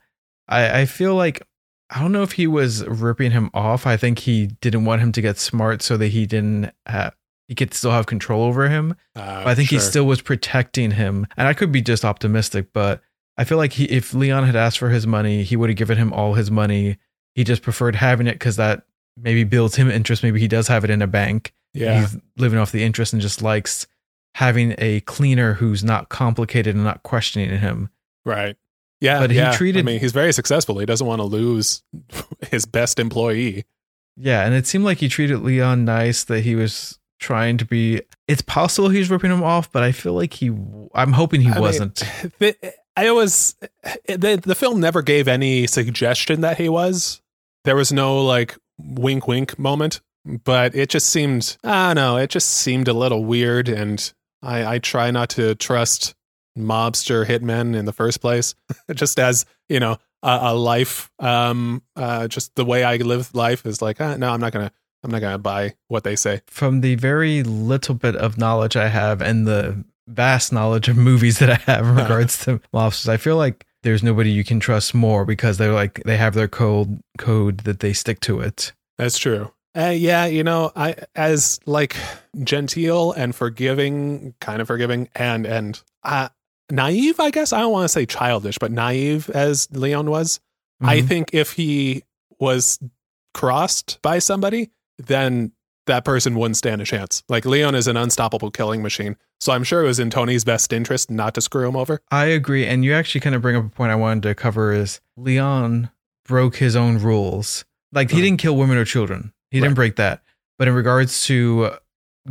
[0.48, 1.46] I I feel like
[1.95, 3.86] I don't know if he was ripping him off.
[3.86, 7.14] I think he didn't want him to get smart so that he didn't have
[7.47, 8.97] he could still have control over him.
[9.14, 11.26] Uh, But I think he still was protecting him.
[11.36, 13.03] And I could be just optimistic, but
[13.36, 15.99] I feel like he, if Leon had asked for his money, he would have given
[15.99, 16.97] him all his money.
[17.34, 18.84] He just preferred having it because that
[19.16, 20.22] maybe builds him interest.
[20.22, 21.53] Maybe he does have it in a bank.
[21.74, 22.01] Yeah.
[22.01, 23.86] He's living off the interest and just likes
[24.36, 27.90] having a cleaner who's not complicated and not questioning him.
[28.24, 28.57] Right.
[29.05, 29.20] Yeah.
[29.20, 29.52] But he yeah.
[29.52, 30.78] treated- I mean, he's very successful.
[30.78, 31.82] He doesn't want to lose
[32.50, 33.64] his best employee.
[34.16, 34.44] Yeah.
[34.44, 38.02] And it seemed like he treated Leon nice, that he was trying to be.
[38.28, 40.48] It's possible he's ripping him off, but I feel like he,
[40.94, 42.02] I'm hoping he I wasn't.
[42.38, 42.57] The,
[42.96, 43.57] I was
[44.07, 47.20] the the film never gave any suggestion that he was.
[47.64, 52.16] There was no like wink wink moment, but it just seemed I don't know.
[52.18, 56.14] It just seemed a little weird, and I I try not to trust
[56.59, 58.55] mobster hitmen in the first place.
[58.94, 63.66] just as you know, a, a life, um, uh, just the way I live life
[63.66, 64.72] is like, ah, no, I'm not gonna.
[65.02, 66.40] I'm not gonna buy what they say.
[66.46, 71.40] from the very little bit of knowledge I have and the vast knowledge of movies
[71.40, 72.02] that I have in Uh-huh.
[72.05, 76.02] regards to mobsters, I feel like there's nobody you can trust more because they're like
[76.07, 78.72] they have their code code that they stick to it.
[78.96, 79.52] That's true.
[79.76, 81.96] Uh, yeah, you know, I as like
[82.42, 86.28] genteel and forgiving, kind of forgiving, and and uh,
[86.70, 87.20] naive.
[87.20, 90.40] I guess I don't want to say childish, but naive as Leon was.
[90.80, 91.08] I Mhm.
[91.08, 92.02] think if he
[92.38, 92.78] was
[93.32, 95.52] crossed by somebody, then
[95.86, 97.22] that person wouldn't stand a chance.
[97.28, 100.72] Like Leon is an unstoppable killing machine, so I'm sure it was in Tony's best
[100.72, 102.00] interest not to screw him over.
[102.10, 104.72] I agree, and you actually kind of bring up a point I wanted to cover
[104.72, 105.90] is Leon
[106.26, 107.64] broke his own rules.
[107.92, 108.24] Like he Uh-huh.
[108.24, 109.32] didn't kill women or children.
[109.50, 109.64] He Right.
[109.66, 110.22] didn't break that.
[110.58, 111.72] But in regards to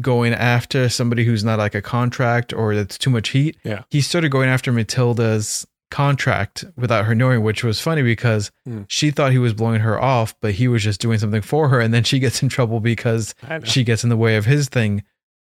[0.02, 3.84] going after somebody who's not like a contract or that's too much heat, Yeah.
[3.90, 8.82] he started going after Matilda's contract without her knowing, which was funny because Hmm.
[8.88, 11.80] she thought he was blowing her off, but he was just doing something for her,
[11.80, 15.04] and then she gets in trouble because she gets in the way of his thing.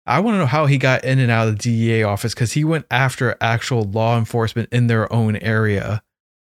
[0.06, 2.52] I want to know how he got in and out of the DEA office because
[2.52, 6.02] he went after actual law enforcement in their own area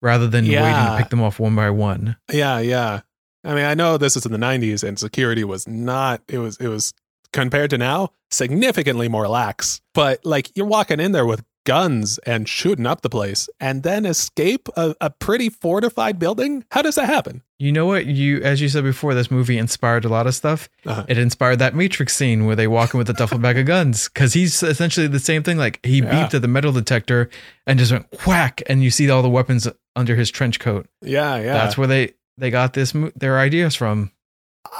[0.03, 2.16] rather than waiting to pick them off one by one.
[2.30, 3.01] Yeah, yeah.
[3.43, 6.57] I mean, I know this is in the 90s and security was not it was
[6.59, 6.93] it was
[7.33, 9.81] compared to now significantly more lax.
[9.95, 14.07] But like you're walking in there with guns and shooting up the place and then
[14.07, 16.64] escape a, a pretty fortified building?
[16.70, 17.43] How does that happen?
[17.59, 18.07] You know what?
[18.07, 20.70] You, as you said before, this movie inspired a lot of stuff.
[20.87, 21.05] Uh-huh.
[21.09, 24.09] It inspired that Matrix scene where they walk in with a duffel bag of guns
[24.09, 25.59] because he's essentially the same thing.
[25.59, 26.11] Like he Yeah.
[26.26, 27.29] beeped at the metal detector
[27.66, 30.87] and just went whack, and you see all the weapons under his trench coat.
[31.03, 31.53] Yeah, yeah.
[31.53, 34.12] That's where they they got this their ideas from.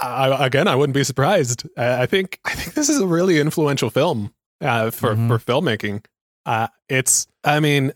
[0.03, 1.67] I, again, I wouldn't be surprised.
[1.77, 5.29] I, think I think this is a really influential film uh, for Mhm.
[5.29, 6.05] for filmmaking.
[6.47, 7.93] Uh, it's, I mean,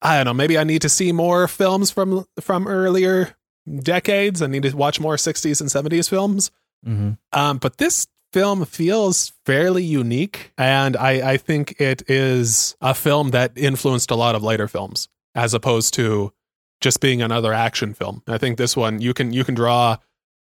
[0.00, 0.34] I don't know.
[0.34, 3.34] Maybe I need to see more films from from earlier
[3.80, 4.42] decades.
[4.42, 6.50] I need to watch more '60s and '70s films.
[6.86, 7.12] Mm-hmm.
[7.32, 13.30] Um, but this film feels fairly unique, and I, I think it is a film
[13.30, 16.32] that influenced a lot of later films, as opposed to
[16.80, 18.22] just being another action film.
[18.26, 19.98] I think this one you can you can draw,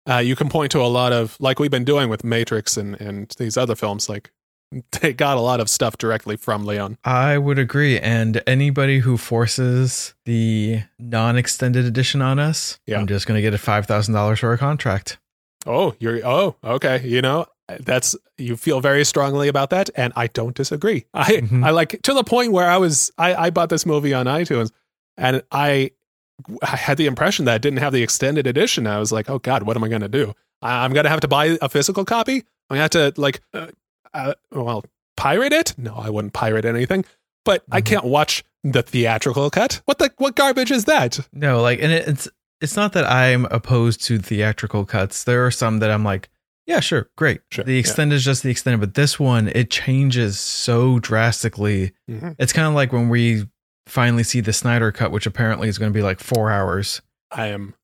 [0.08, 3.00] uh, you can point to a lot of like we've been doing with Matrix and
[3.00, 4.08] and these other films.
[4.08, 4.30] Like
[5.00, 6.98] they got a lot of stuff directly from Leon.
[7.04, 7.98] I would agree.
[8.00, 12.98] And anybody who forces the non-extended edition on us, Yeah.
[12.98, 15.18] I'm just gonna get a five thousand dollars for a contract.
[15.66, 17.00] Oh, you're oh okay.
[17.06, 17.46] You know
[17.80, 21.06] that's you feel very strongly about that, and I don't disagree.
[21.14, 21.64] I Mhm.
[21.64, 24.70] I like to the point where I was I I bought this movie on iTunes,
[25.16, 25.92] and I
[26.62, 28.86] I had the impression that it didn't have the extended edition.
[28.86, 30.34] I was like, oh god, what am I gonna do?
[30.62, 32.44] I, I'm gonna have to buy a physical copy.
[32.70, 33.68] I'm gonna have to like, uh,
[34.12, 34.84] uh, well,
[35.16, 35.74] pirate it.
[35.78, 37.04] No, I wouldn't pirate anything.
[37.44, 37.86] But I Mhm.
[37.86, 39.82] can't watch the theatrical cut.
[39.84, 41.20] What the what garbage is that?
[41.32, 42.28] No, like, and it, it's
[42.60, 45.24] it's not that I'm opposed to theatrical cuts.
[45.24, 46.30] There are some that I'm like,
[46.66, 47.42] yeah, sure, great.
[47.50, 48.06] Sure, the yeah.
[48.14, 51.92] is just the extended, but this one it changes so drastically.
[52.10, 52.36] Mhm.
[52.38, 53.46] It's kind of like when we
[53.86, 57.02] finally see the Snyder cut, which apparently is going to be like four hours.
[57.30, 57.74] I am.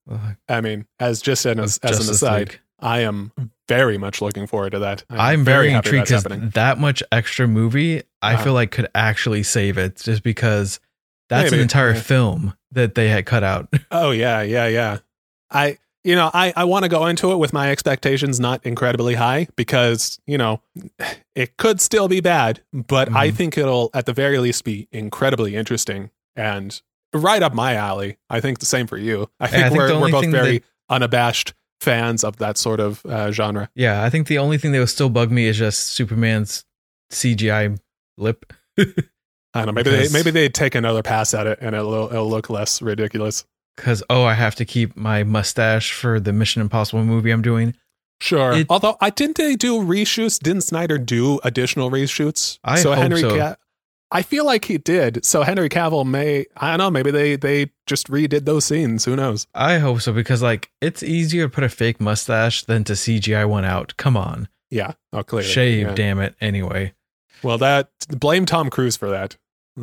[0.49, 2.61] I mean, as just an, as, as an aside, League.
[2.79, 3.33] I am
[3.69, 5.05] very much looking forward to that.
[5.11, 8.45] I'm very, happy intrigued because that much extra movie, I Uh-huh.
[8.45, 10.81] feel like could actually save it, just because
[11.29, 12.01] that's Maybe, an entire yeah.
[12.01, 13.69] film that they had cut out.
[13.91, 14.99] Oh yeah, yeah, yeah.
[15.51, 19.15] I you know, I I want to go into it with my expectations not incredibly
[19.15, 20.63] high because, you know,
[21.35, 23.35] it could still be bad, but I Mhm.
[23.35, 26.81] think it'll at the very least be incredibly interesting and
[27.13, 28.19] right up my alley.
[28.31, 29.29] I think the same for you.
[29.41, 33.05] I think, I think we're we're both very that- unabashed fans of that sort of
[33.07, 33.71] uh, genre.
[33.75, 36.65] yeah, I think the only thing that will still bug me is just Superman's
[37.11, 37.79] CGI
[38.19, 38.53] lip.
[38.79, 38.85] I
[39.55, 39.73] don't know.
[39.73, 42.81] Maybe Because- they maybe they take another pass at it and it'll it'll look less
[42.83, 43.45] ridiculous.
[43.77, 47.75] Because oh, I have to keep my mustache for the Mission Impossible movie I'm doing.
[48.21, 48.53] Sure.
[48.53, 50.39] It- Although I didn't they do reshoots?
[50.39, 52.59] Didn't Snyder do additional reshoots?
[52.65, 53.37] I hope so.
[53.39, 53.57] Ca-
[54.13, 55.25] I feel like he did.
[55.25, 59.05] So Henry Cavill may I don't know, maybe they they just redid those scenes.
[59.05, 59.47] Who knows?
[59.55, 63.49] I hope so because like it's easier to put a fake mustache than to CGI
[63.49, 63.97] one out.
[63.97, 64.95] Come on, Yeah.
[65.13, 65.49] Oh clearly.
[65.49, 65.95] shave, Yeah.
[65.95, 66.35] damn it.
[66.41, 66.93] Anyway,
[67.45, 69.37] Well that blame Tom Cruise for that.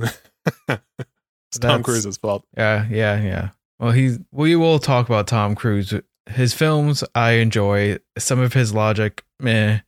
[0.67, 2.43] it's Tom Cruise's fault.
[2.57, 3.49] yeah, yeah, yeah.
[3.79, 5.93] Well, he's we will talk about Tom Cruise.
[6.29, 7.97] His films I enjoy.
[8.17, 9.79] Some of his logic, meh.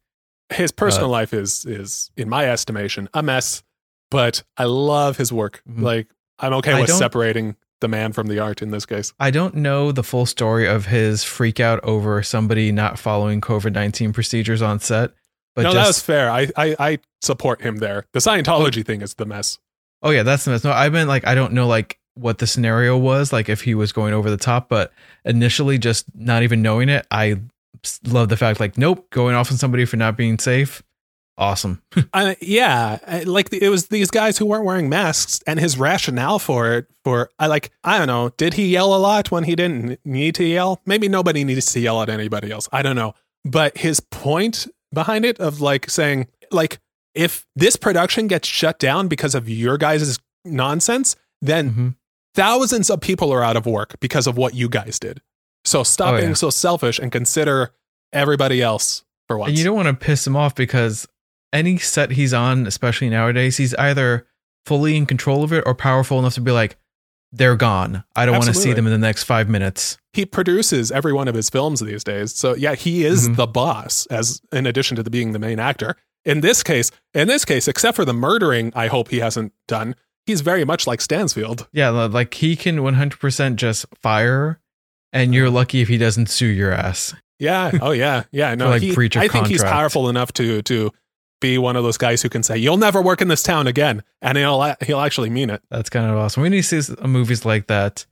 [0.53, 3.63] His Uh, personal life is is, in my estimation, a mess.
[4.11, 5.61] But I love his work.
[5.69, 5.81] Mhm.
[5.83, 6.07] Like
[6.39, 9.13] I'm okay I with separating the man from the art in this case.
[9.19, 13.73] I don't know the full story of his freak out over somebody not following COVID
[13.73, 15.11] nineteen procedures on set.
[15.55, 16.31] But no, just, that was fair.
[16.31, 18.05] I, I I support him there.
[18.13, 19.59] The Scientology thing is the mess.
[20.01, 20.63] Oh yeah, that's the mess.
[20.63, 23.76] No, I meant like I don't know like what the scenario was, like if he
[23.76, 24.91] was going over the top, but
[25.26, 27.39] initially just not even knowing it, I
[28.05, 30.84] love the fact like nope, going off on somebody for not being safe.
[31.38, 31.82] Awesome.
[32.13, 36.74] Uh, yeah, like it was these guys who weren't wearing masks, and his rationale for
[36.74, 36.88] it.
[37.05, 38.30] For I like I don't know.
[38.36, 40.82] Did he yell a lot when he didn't need to yell?
[40.86, 42.67] Maybe nobody needs to yell at anybody else.
[42.74, 43.13] I don't know.
[43.45, 46.80] But his point behind it of like saying like
[47.15, 51.95] if this production gets shut down because of your guys' nonsense, then Mhm.
[52.36, 55.21] Thousands of people are out of work because of what you guys did.
[55.65, 56.36] So stop Oh, being yeah.
[56.36, 57.71] so selfish and consider
[58.13, 59.49] everybody else for once.
[59.49, 61.07] And you don't want to piss him off because
[61.53, 64.25] any set he's on, especially nowadays, he's either
[64.65, 66.77] fully in control of it or powerful enough to be like,
[67.32, 68.03] they're gone.
[68.15, 69.97] I don't want to see them in the next five minutes.
[70.13, 72.34] he produces every one of his films these days.
[72.36, 73.36] So yeah, he is Mhm.
[73.36, 75.95] the boss as in addition to the being the main actor.
[76.25, 79.95] In this case, in this case, except for the murdering, I hope he hasn't done.
[80.30, 81.67] He's very much like Stansfield.
[81.71, 84.59] Yeah, like he can 100% just fire,
[85.11, 87.15] and you're lucky if he doesn't sue your ass.
[87.39, 87.71] Yeah.
[87.82, 88.25] Oh yeah.
[88.32, 88.53] Yeah.
[88.53, 88.69] No.
[88.69, 90.91] like, he, breach of I think he's powerful enough to to
[91.41, 94.03] be one of those guys who can say, "You'll never work in this town again,"
[94.21, 95.63] and he'll he'll actually mean it.
[95.71, 96.43] That's kind of awesome.
[96.43, 98.05] We need to see movies like that.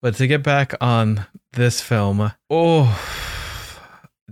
[0.00, 3.02] But to get back on this film, oh,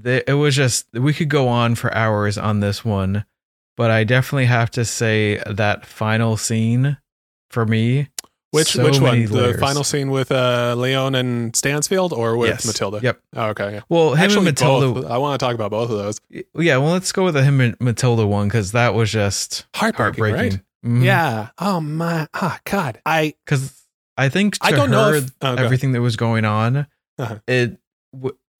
[0.05, 3.25] it was just, we could go on for hours on this one.
[3.77, 6.99] But I definitely have to say that final scene
[7.53, 8.09] for me.
[8.51, 9.13] Which so which one?
[9.13, 12.67] many The final scene with uh, Leon and Stansfield, or with Yes.
[12.67, 13.01] Matilda?
[13.03, 13.21] Yep.
[13.35, 13.73] Oh, okay.
[13.75, 13.81] Yeah.
[13.89, 15.01] Well, him Actually, and Matilda.
[15.01, 15.11] both.
[15.11, 16.21] I want to talk about both of those.
[16.55, 20.25] Yeah, well, let's go with the him and Matilda one because that was just Heartbreaking,
[20.25, 20.51] heartbreaking.
[20.53, 20.61] right?
[21.01, 21.03] Mhm.
[21.05, 21.49] Yeah.
[21.59, 22.29] Oh my.
[22.35, 23.01] Oh God.
[23.07, 23.33] I.
[23.47, 23.87] because
[24.19, 26.87] I think I don't know if- oh, everything that was going on,
[27.19, 27.39] Uh-huh.
[27.47, 27.79] it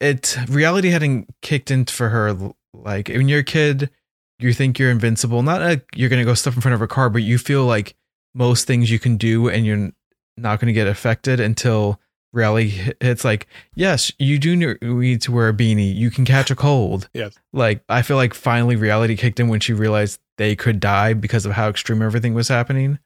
[0.01, 2.33] it reality hadn't kicked in for her.
[2.73, 3.91] Like when you're a kid,
[4.39, 5.43] you think you're invincible.
[5.43, 7.95] Not like you're gonna go stuff in front of a car, but you feel like
[8.35, 9.91] most things you can do, and you're
[10.37, 12.01] not gonna get affected until
[12.33, 13.25] reality hi- hits.
[13.25, 15.95] Like, yes, you do need to wear a beanie.
[15.95, 17.09] You can catch a cold.
[17.15, 17.35] Yes.
[17.53, 21.45] Like I feel like finally reality kicked in when she realized they could die because
[21.45, 22.99] of how extreme everything was happening.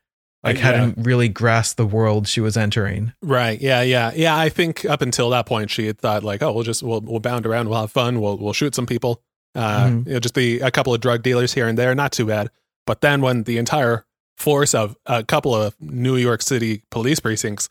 [0.45, 0.63] Like yeah.
[0.63, 3.13] hadn't really grasped the world she was entering.
[3.21, 3.61] Right.
[3.61, 3.83] Yeah.
[3.83, 4.13] Yeah.
[4.15, 4.39] Yeah.
[4.39, 7.19] I think up until that point, she had thought like, oh, we'll just we'll we'll
[7.19, 9.21] bound around, we'll have fun, we'll we'll shoot some people.
[9.57, 10.07] Uh, Mhm.
[10.07, 12.51] you know, just be a couple of drug dealers here and there, not too bad.
[12.87, 14.05] But then when the entire
[14.37, 17.69] force of a couple of New York City police precincts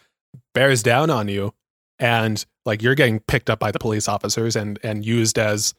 [0.53, 1.53] bears down on you,
[1.99, 5.74] and like you're getting picked up by the police officers and and used as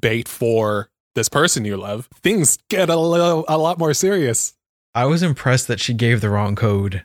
[0.00, 4.54] bait for this person you love, things get a little a lot more serious.
[4.94, 7.04] I was impressed that she gave the wrong code.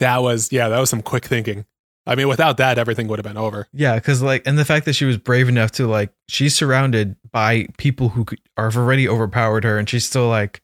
[0.00, 1.66] That was yeah, that was some quick thinking.
[2.06, 3.68] I mean, without that, everything would have been over.
[3.72, 7.16] Yeah, because like, and the fact that she was brave enough to like, she's surrounded
[7.30, 10.61] by people who could, are already overpowered her, and she's still like,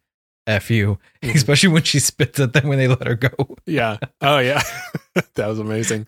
[0.49, 1.35] "F you," Mhm.
[1.35, 3.57] especially when she spits at them when they let her go.
[3.67, 3.99] Yeah.
[4.21, 4.63] Oh, yeah.
[5.35, 6.07] that was amazing.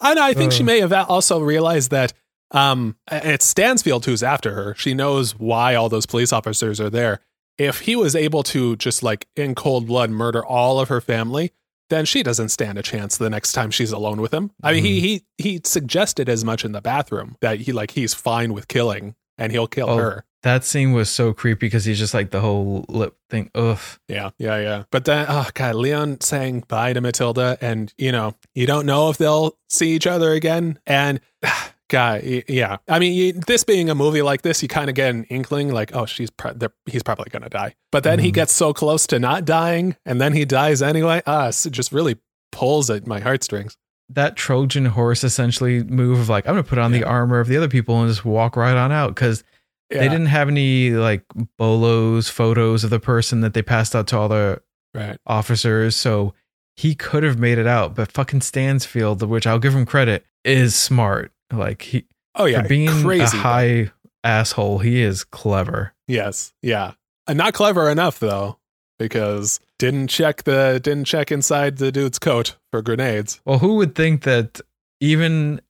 [0.00, 0.66] And I think she Uh.
[0.66, 2.12] may have also realized that
[2.50, 4.74] um, it's Stansfield who's after her.
[4.76, 7.20] She knows why all those police officers are there.
[7.58, 11.52] If he was able to just like in cold blood murder all of her family,
[11.90, 14.50] then she doesn't stand a chance the next time she's alone with him.
[14.62, 18.14] I mean, he he he suggested as much in the bathroom that he like he's
[18.14, 19.96] fine with killing and he'll kill Oh.
[19.98, 20.24] her.
[20.44, 23.50] That scene was so creepy because he's just like the whole lip thing.
[23.56, 23.78] Ugh.
[24.06, 24.84] Yeah, yeah, yeah.
[24.92, 29.10] But then, oh god, Leon saying bye to Matilda, and you know, you don't know
[29.10, 30.78] if they'll see each other again.
[30.86, 31.20] And
[31.88, 32.76] God, yeah.
[32.86, 35.72] I mean, you, this being a movie like this, you kind of get an inkling,
[35.72, 37.74] like, oh, she's they're- he's probably gonna die.
[37.90, 38.34] But then he Mhm.
[38.34, 41.22] gets so close to not dying, and then he dies anyway.
[41.26, 42.16] Ah, it just really
[42.52, 43.76] pulls at my heartstrings.
[44.10, 47.56] That Trojan horse essentially move of like, I'm gonna put on the armor of the
[47.56, 49.42] other people and just walk right on out because
[49.90, 51.24] Yeah, they didn't have any like
[51.56, 54.60] bolos photos of the person that they passed out to all the
[54.94, 55.16] right.
[55.26, 56.34] officers, so
[56.76, 57.94] he could have made it out.
[57.94, 61.32] But fucking Stansfield, which I'll give him credit, is smart.
[61.50, 63.36] Like he Oh yeah, for being crazy.
[63.36, 63.90] a high
[64.22, 64.78] asshole.
[64.78, 65.94] He is clever.
[66.06, 66.52] Yes.
[66.62, 66.92] Yeah.
[67.26, 68.58] And not clever enough though,
[68.98, 73.40] because didn't check the didn't check inside the dude's coat for grenades.
[73.44, 74.60] Well, who would think that
[75.00, 75.60] even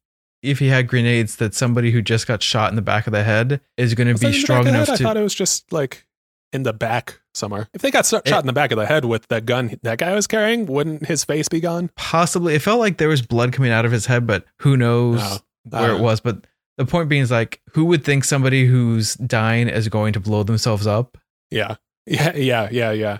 [0.42, 3.24] if he had grenades, that somebody who just got shot in the back of the
[3.24, 4.96] head is going to be strong back of the enough head?
[4.98, 5.04] to?
[5.04, 6.06] I thought it was just like
[6.52, 7.68] in the back somewhere.
[7.74, 9.98] If they got shot It- in the back of the head with that gun that
[9.98, 11.90] guy was carrying, wouldn't his face be gone?
[11.96, 15.20] Possibly, it felt like there was blood coming out of his head, but who knows
[15.22, 15.80] oh, No.
[15.82, 16.20] where it was.
[16.20, 16.46] But
[16.78, 20.42] the point being is like, who would think somebody who's dying is going to blow
[20.42, 21.18] themselves up?
[21.50, 21.76] Yeah.
[22.10, 23.18] Yeah, yeah, yeah, yeah.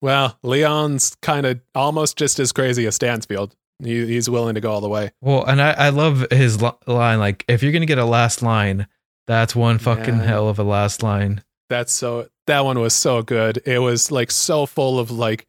[0.00, 3.54] Well, Leon's kind of almost just as crazy as Stansfield.
[3.82, 5.10] He, he's willing to go all the way.
[5.20, 7.18] Well, and I, I love his li- line.
[7.18, 8.86] Like, if you're gonna get a last line,
[9.26, 10.24] that's one fucking Yeah.
[10.24, 11.42] hell of a last line.
[11.68, 13.62] That's so that one was so good.
[13.64, 15.46] It was like so full of like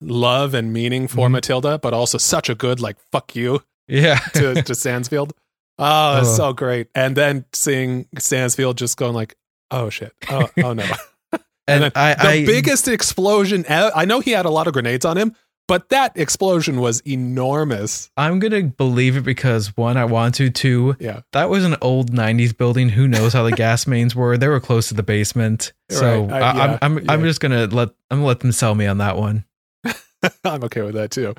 [0.00, 1.32] love and meaning for Mhm.
[1.32, 5.32] Matilda, but also such a good like fuck you Yeah, to, to Stansfield.
[5.78, 6.34] Oh, it's Oh.
[6.36, 6.88] so great.
[6.94, 9.34] And then seeing Stansfield just going like,
[9.70, 10.12] oh shit.
[10.30, 10.84] Oh, oh no.
[11.66, 13.64] and then I, the I biggest explosion.
[13.68, 15.34] I know he had a lot of grenades on him,
[15.68, 18.10] but that explosion was enormous.
[18.16, 20.50] I'm gonna believe it because one, I want to.
[20.50, 21.20] Two, Yeah.
[21.32, 22.90] that was an old '90s building.
[22.90, 24.36] Who knows how the gas mains were?
[24.36, 26.42] They were close to the basement, so Right.
[26.42, 28.86] I- I, yeah, I'm I'm, I'm just gonna let I'm gonna let them sell me
[28.86, 29.44] on that one.
[30.44, 31.34] I'm okay with that too.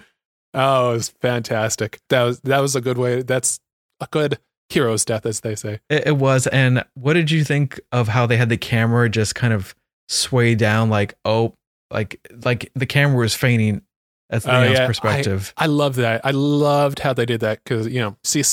[0.54, 2.00] Oh, it was fantastic.
[2.10, 3.22] That was that was a good way.
[3.24, 3.60] That's
[4.00, 5.80] a good hero's death, as they say.
[5.90, 6.48] It, it was.
[6.48, 9.76] And what did you think of how they had the camera just kind of
[10.10, 11.54] sway down, like oh,
[11.92, 13.82] like like the camera was fainting.
[14.30, 14.88] That's Oh, Leon's yeah.
[14.88, 15.54] perspective.
[15.58, 16.22] I love that.
[16.26, 18.44] I loved how they did that because you know, see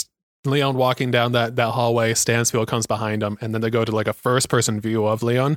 [0.45, 2.15] Leon walking down that that hallway.
[2.15, 5.23] Stansfield comes behind him, and then they go to like a first person view of
[5.23, 5.57] Leon.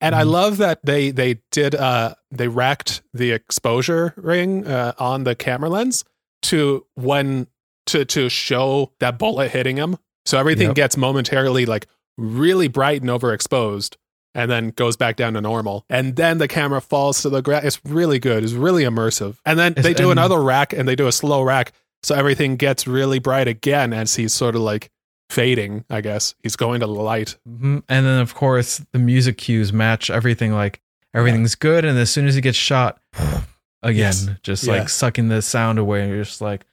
[0.00, 0.30] And I Mhm.
[0.30, 5.70] love that they they did uh they racked the exposure ring uh, on the camera
[5.70, 6.04] lens
[6.42, 7.46] to when
[7.86, 9.96] to to show that bullet hitting him.
[10.26, 10.74] So everything Yep.
[10.76, 11.86] gets momentarily like
[12.18, 13.96] really bright and overexposed
[14.36, 15.84] and then goes back down to normal.
[15.90, 17.64] And then the camera falls to the ground.
[17.66, 18.44] It's really good.
[18.44, 19.38] It's really immersive.
[19.44, 21.72] And then they do another rack and they do a slow rack.
[22.04, 24.90] So everything gets really bright again as he's sort of like
[25.30, 26.34] fading, I guess.
[26.42, 27.36] He's going to the light.
[27.48, 27.82] Mhm.
[27.88, 30.52] And then of course the music cues match everything.
[30.52, 30.80] Like
[31.14, 33.00] everything's good, and as soon as he gets shot,
[33.82, 34.28] again, Yes.
[34.42, 34.74] just Yeah.
[34.74, 36.64] like sucking the sound away, you're just like,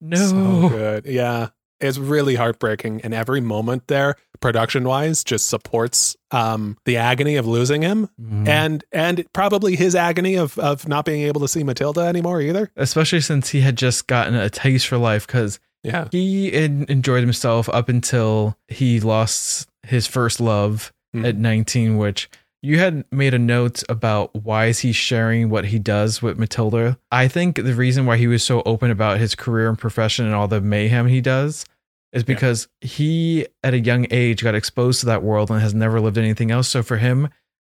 [0.00, 0.16] no.
[0.16, 1.06] So good.
[1.06, 1.48] Yeah.
[1.82, 3.00] It's really heartbreaking.
[3.02, 8.48] And every moment there, production wise, just supports um, the agony of losing him Mhm.
[8.48, 12.70] and and probably his agony of, of not being able to see Matilda anymore either.
[12.76, 16.06] especially since he had just gotten a taste for life because Yeah.
[16.10, 21.26] he en- enjoyed himself up until he lost his first love Mhm.
[21.28, 22.30] at 19 which
[22.64, 26.96] you had made a note about why is he sharing what he does with matilda
[27.10, 30.34] i think the reason why he was so open about his career and profession and
[30.34, 31.64] all the mayhem he does
[32.12, 36.00] is because he at a young age got exposed to that world and has never
[36.00, 37.28] lived anything else so for him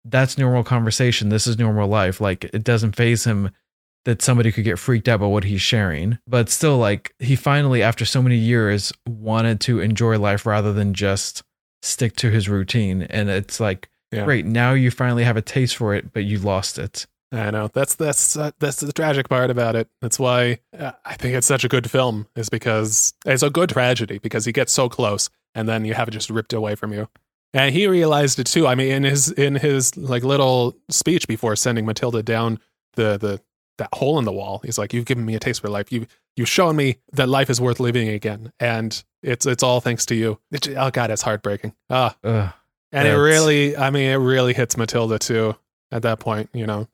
[0.06, 3.50] that's normal conversation this is normal life like it doesn't faze him
[4.06, 6.18] that somebody could get freaked out by what he's sharing.
[6.28, 10.94] But still, like, he finally, after so many years, wanted to enjoy life rather than
[10.94, 11.42] just
[11.82, 13.04] stick to his routine.
[13.04, 14.26] And it's like, Yeah.
[14.26, 17.06] great, now you finally have a taste for it, but you lost it.
[17.34, 19.90] I know that's that's uh, that's the tragic part about it.
[20.02, 23.70] That's why uh, I think it's such a good film is because it's a good
[23.70, 26.94] tragedy because he gets so close and then you have it just ripped away from
[26.94, 27.10] you.
[27.54, 28.68] And he realized it too.
[28.68, 32.60] I mean, in his in his like little speech before sending Matilda down
[32.94, 33.42] the the
[33.80, 35.92] that hole in the wall, he's like, "You've given me a taste for life.
[35.92, 36.06] You
[36.36, 40.16] you've shown me that life is worth living again, and it's it's all thanks to
[40.16, 41.74] you." It, oh God, it's heartbreaking.
[41.90, 42.54] Ah, Ugh.
[42.92, 45.56] and it really, I mean, it really hits Matilda too
[45.92, 46.88] at that point, you know,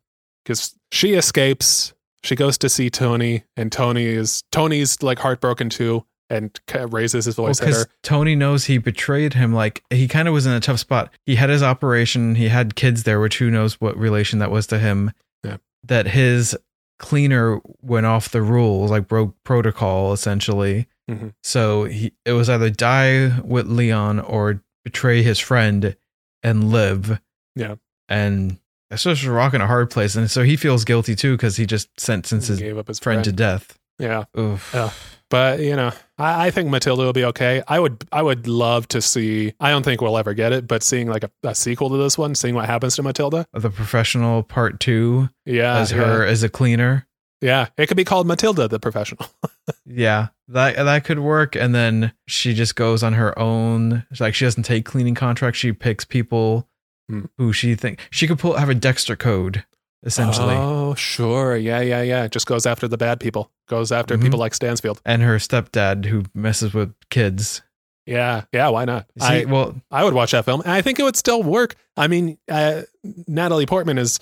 [0.50, 1.94] because she escapes.
[2.24, 7.36] She goes to see Tony, and Tony is Tony's like heartbroken too, and raises his
[7.36, 7.90] voice at because her.
[8.04, 9.54] Tony knows he betrayed him.
[9.54, 11.14] Like he kind of was in a tough spot.
[11.26, 12.36] He had his operation.
[12.36, 15.12] He had kids there, which who knows what relation that was to him.
[15.44, 15.58] Yeah.
[15.84, 16.58] That his
[16.98, 20.88] cleaner went off the rules, like broke protocol essentially.
[21.10, 21.34] Mhm.
[21.44, 25.96] So he it was either die with Leon or betray his friend
[26.44, 27.22] and live.
[27.56, 27.76] Yeah.
[28.10, 28.58] And
[28.90, 30.16] that's just a rock in a hard place.
[30.16, 33.00] And so he feels guilty too because he just sentenced He his gave up his
[33.00, 33.26] friend, friend.
[33.26, 33.78] to death.
[34.00, 34.72] yeah, Oof.
[34.74, 34.92] Yeah.
[35.30, 37.62] but you know, I, I think Matilda will be okay.
[37.68, 39.54] I would, I would love to see.
[39.60, 42.18] I don't think we'll ever get it, but seeing like a, a sequel to this
[42.18, 43.46] one, seeing what happens to Matilda.
[43.54, 45.98] The professional part two Yeah, as yeah.
[46.00, 47.06] her as a cleaner.
[47.42, 49.26] Yeah, it could be called Matilda the Professional.
[49.86, 51.56] Yeah, that that could work.
[51.56, 54.06] And then she just goes on her own.
[54.20, 55.60] Like she doesn't take cleaning contracts.
[55.60, 56.68] She picks people
[57.10, 57.26] Hmm.
[57.38, 59.66] who she think she could pull have a Dexter code
[60.06, 60.56] essentially.
[60.56, 61.58] Oh, sure.
[61.58, 62.24] Yeah, yeah, yeah.
[62.24, 63.52] It just goes after the bad people.
[63.68, 64.22] Goes after Mhm.
[64.22, 65.02] people like Stansfield.
[65.04, 67.62] And her stepdad who messes with kids.
[68.06, 69.08] Yeah, yeah, why not?
[69.20, 71.76] See, I, well, I would watch that film, and I think it would still work.
[71.98, 72.84] I mean, uh,
[73.28, 74.20] Natalie Portman is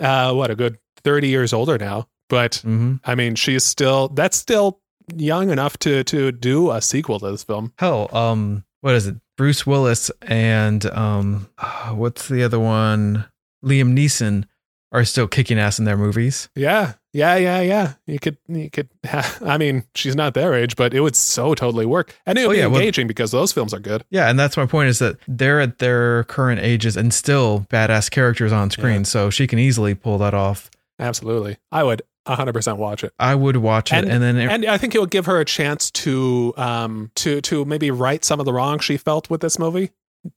[0.00, 3.00] uh, what a good thirty years older now, but mhm.
[3.04, 4.80] I mean, she's still that's still
[5.16, 7.72] young enough to to do a sequel to this film.
[7.78, 9.16] hell, um, what is it?
[9.36, 11.48] Bruce Willis and um,
[11.92, 13.24] what's the other one?
[13.64, 14.44] Liam Neeson
[14.90, 16.48] are still kicking ass in their movies.
[16.54, 17.92] Yeah, yeah, yeah, yeah.
[18.06, 18.88] You could, you could.
[19.44, 22.52] I mean, she's not their age, but it would so totally work, and it would
[22.52, 24.04] Oh, be yeah, well- engaging because those films are good.
[24.10, 28.10] Yeah, and that's my point is that they're at their current ages and still badass
[28.10, 29.02] characters on screen, Yeah.
[29.02, 30.70] so she can easily pull that off.
[30.98, 33.12] Absolutely, I would 100 percent watch it.
[33.18, 35.44] I would watch it, And- and, then And I think it would give her a
[35.44, 39.58] chance to um to to maybe right some of the wrong she felt with this
[39.58, 39.90] movie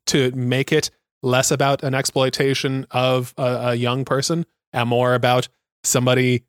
[0.08, 0.90] to make it
[1.24, 5.48] less about an exploitation of a, a young person and more about
[5.84, 6.44] somebody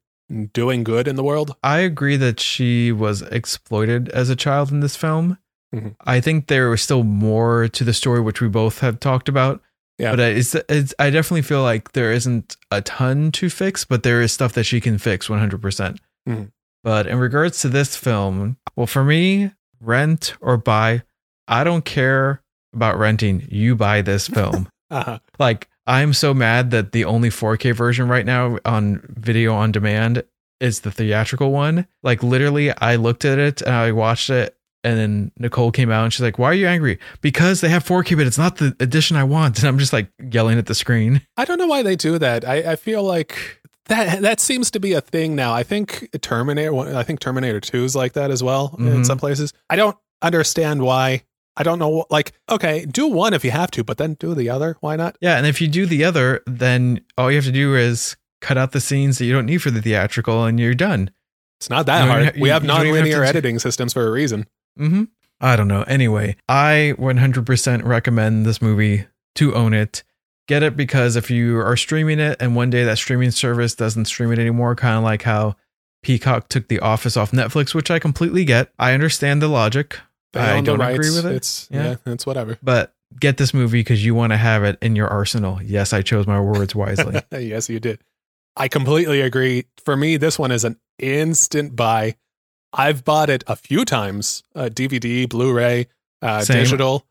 [0.54, 1.54] doing good in the world.
[1.62, 5.38] I agree that she was exploited as a child in this film.
[5.74, 5.94] Mhm.
[6.04, 9.60] I think there was still more to the story, which we both have talked about.
[10.02, 10.10] Yeah.
[10.10, 14.20] But it's, it's, I definitely feel like there isn't a ton to fix, but there
[14.20, 15.60] is stuff that she can fix 100%.
[15.60, 16.50] percent Mhm.
[16.84, 21.02] But in regards to this film, well, for me, rent or buy,
[21.46, 22.42] I don't care
[22.74, 23.46] about renting.
[23.50, 24.68] You buy this film.
[24.92, 25.18] Uh-huh.
[25.38, 30.22] like i'm so mad that the only 4k version right now on video on demand
[30.60, 34.98] is the theatrical one like literally i looked at it and i watched it and
[34.98, 38.16] then nicole came out and she's like why are you angry because they have 4k
[38.16, 41.20] but it's not the edition i want and i'm just like yelling at the screen
[41.36, 42.46] I don't know why they do that.
[42.46, 45.52] I, I feel like that that seems to be a thing now.
[45.52, 46.72] I think Terminator.
[46.96, 49.06] I think Terminator Two is like that as well in Mhm.
[49.06, 49.52] some places.
[49.68, 51.22] I don't understand why.
[51.56, 52.06] I don't know.
[52.08, 54.76] Like, okay, do one if you have to, but then do the other.
[54.80, 55.16] Why not?
[55.20, 58.56] yeah and if you do the other then all you have to do is cut
[58.56, 61.10] out the scenes that you don't need for the theatrical and you're done
[61.60, 62.24] It's not that You hard.
[62.24, 64.46] ha- we have you have nonlinear to- editing systems for a reason.
[64.78, 65.04] Mm-hmm.
[65.40, 65.82] I don't know.
[65.82, 69.06] Anyway, I 100% recommend this movie
[69.36, 70.02] to own it.
[70.48, 74.04] Get it because if you are streaming it and one day that streaming service doesn't
[74.06, 75.56] stream it anymore, kind of like how
[76.02, 78.72] Peacock took The Office off Netflix, which I completely get.
[78.78, 79.98] I understand the logic.
[80.32, 80.94] They I don't rights.
[80.96, 81.36] agree with it.
[81.36, 81.96] It's Yeah.
[82.06, 82.58] yeah, it's whatever.
[82.62, 85.60] But get this movie because you want to have it in your arsenal.
[85.62, 87.20] Yes, I chose my words wisely.
[87.32, 88.00] yes, you did.
[88.56, 89.66] I completely agree.
[89.84, 92.16] For me, this one is an instant buy.
[92.72, 95.88] I've bought it a few times, uh, DVD, Blu-ray,
[96.22, 97.06] uh, digital.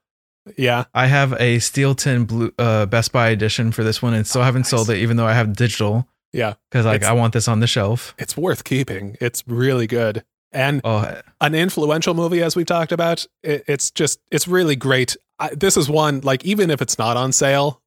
[0.57, 4.25] Yeah, I have a Steel Tin Blue uh, Best Buy edition for this one and
[4.25, 4.69] still Oh, haven't nice.
[4.69, 6.07] sold it, even though I have digital.
[6.33, 6.53] Yeah.
[6.71, 8.15] Because like It's- I want this on the shelf.
[8.17, 9.17] it's worth keeping.
[9.21, 10.23] It's really good.
[10.51, 15.15] And Oh, an influential movie, as we've talked about, it, it's just, it's really great.
[15.39, 17.81] I, this is one, like, even if it's not on sale,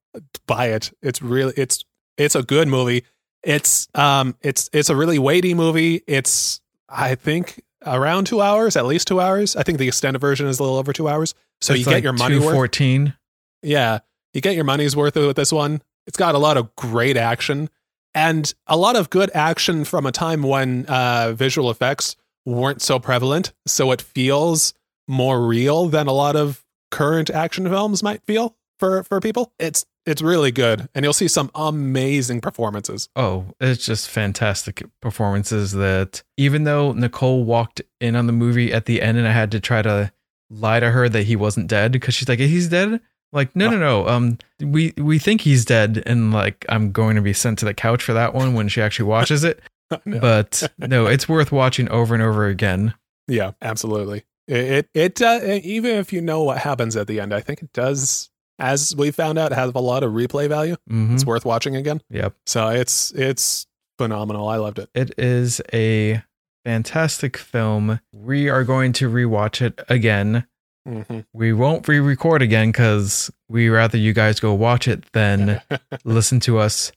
[0.47, 0.91] buy it.
[1.01, 1.83] It's really, it's,
[2.17, 3.03] it's a good movie.
[3.43, 6.01] It's, um, it's, it's a really weighty movie.
[6.07, 6.61] It's,
[6.95, 9.55] I think, around two hours, at least two hours.
[9.55, 11.33] I think the extended version is a little over two hours.
[11.61, 12.45] So you it's get like your money worth.
[12.45, 13.13] 214.
[13.61, 13.99] Yeah,
[14.33, 15.81] you get your money's worth with this one.
[16.07, 17.69] It's got a lot of great action
[18.13, 22.15] and a lot of good action from a time when uh, visual effects
[22.45, 23.53] weren't so prevalent.
[23.65, 24.73] So it feels
[25.07, 29.51] more real than a lot of current action films might feel for for people.
[29.59, 33.09] It's it's really good, and you'll see some amazing performances.
[33.15, 38.85] Oh, it's just fantastic performances that even though Nicole walked in on the movie at
[38.85, 40.11] the end and I had to try to
[40.49, 43.01] lie to her that he wasn't dead because she's like, he's dead?
[43.31, 44.07] Like, no, no, no.
[44.07, 47.73] Um, we we think he's dead, and like I'm going to be sent to the
[47.73, 49.61] couch for that one when she actually watches it.
[50.03, 50.19] No.
[50.19, 52.95] But no, it's worth watching over and over again.
[53.27, 54.25] Yeah, absolutely.
[54.47, 57.61] It it, it uh, even if you know what happens at the end, I think
[57.61, 58.31] it does.
[58.59, 60.75] As we found out, have a lot of replay value.
[60.89, 61.13] Mhm.
[61.13, 62.01] It's worth watching again.
[62.09, 62.35] Yep.
[62.45, 64.47] So it's it's phenomenal.
[64.47, 64.89] I loved it.
[64.95, 66.23] It is a
[66.63, 67.99] fantastic film.
[68.13, 70.45] We are going to rewatch it again.
[70.87, 75.61] hmm We won't re record again because we rather you guys go watch it than
[76.05, 76.91] listen to us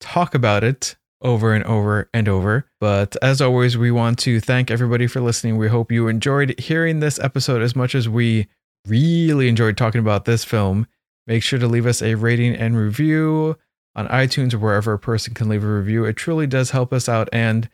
[0.00, 2.66] talk about it over and over and over.
[2.80, 5.56] But as always, we want to thank everybody for listening.
[5.56, 8.48] We hope you enjoyed hearing this episode as much as we
[8.88, 10.86] really enjoyed talking about this film.
[11.26, 13.56] Make sure to leave us a rating and review
[13.94, 16.04] on iTunes or wherever a person can leave a review.
[16.04, 17.68] It truly does help us out and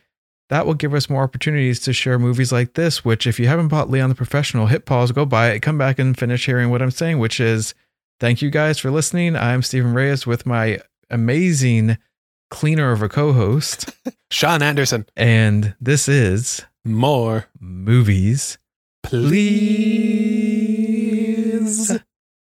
[0.49, 3.67] that will give us more opportunities to share movies like this, which if you haven't
[3.67, 6.81] bought Leon the Professional, hit pause, go buy it, come back and finish hearing what
[6.81, 7.75] I'm saying, which is
[8.19, 9.35] thank you guys for listening.
[9.35, 10.79] I'm Stephen Reyes with my
[11.09, 11.99] amazing
[12.49, 13.91] cleaner of a co-host.
[14.31, 15.05] Sean Anderson.
[15.15, 18.57] and this is More, Movies
[19.03, 19.59] please.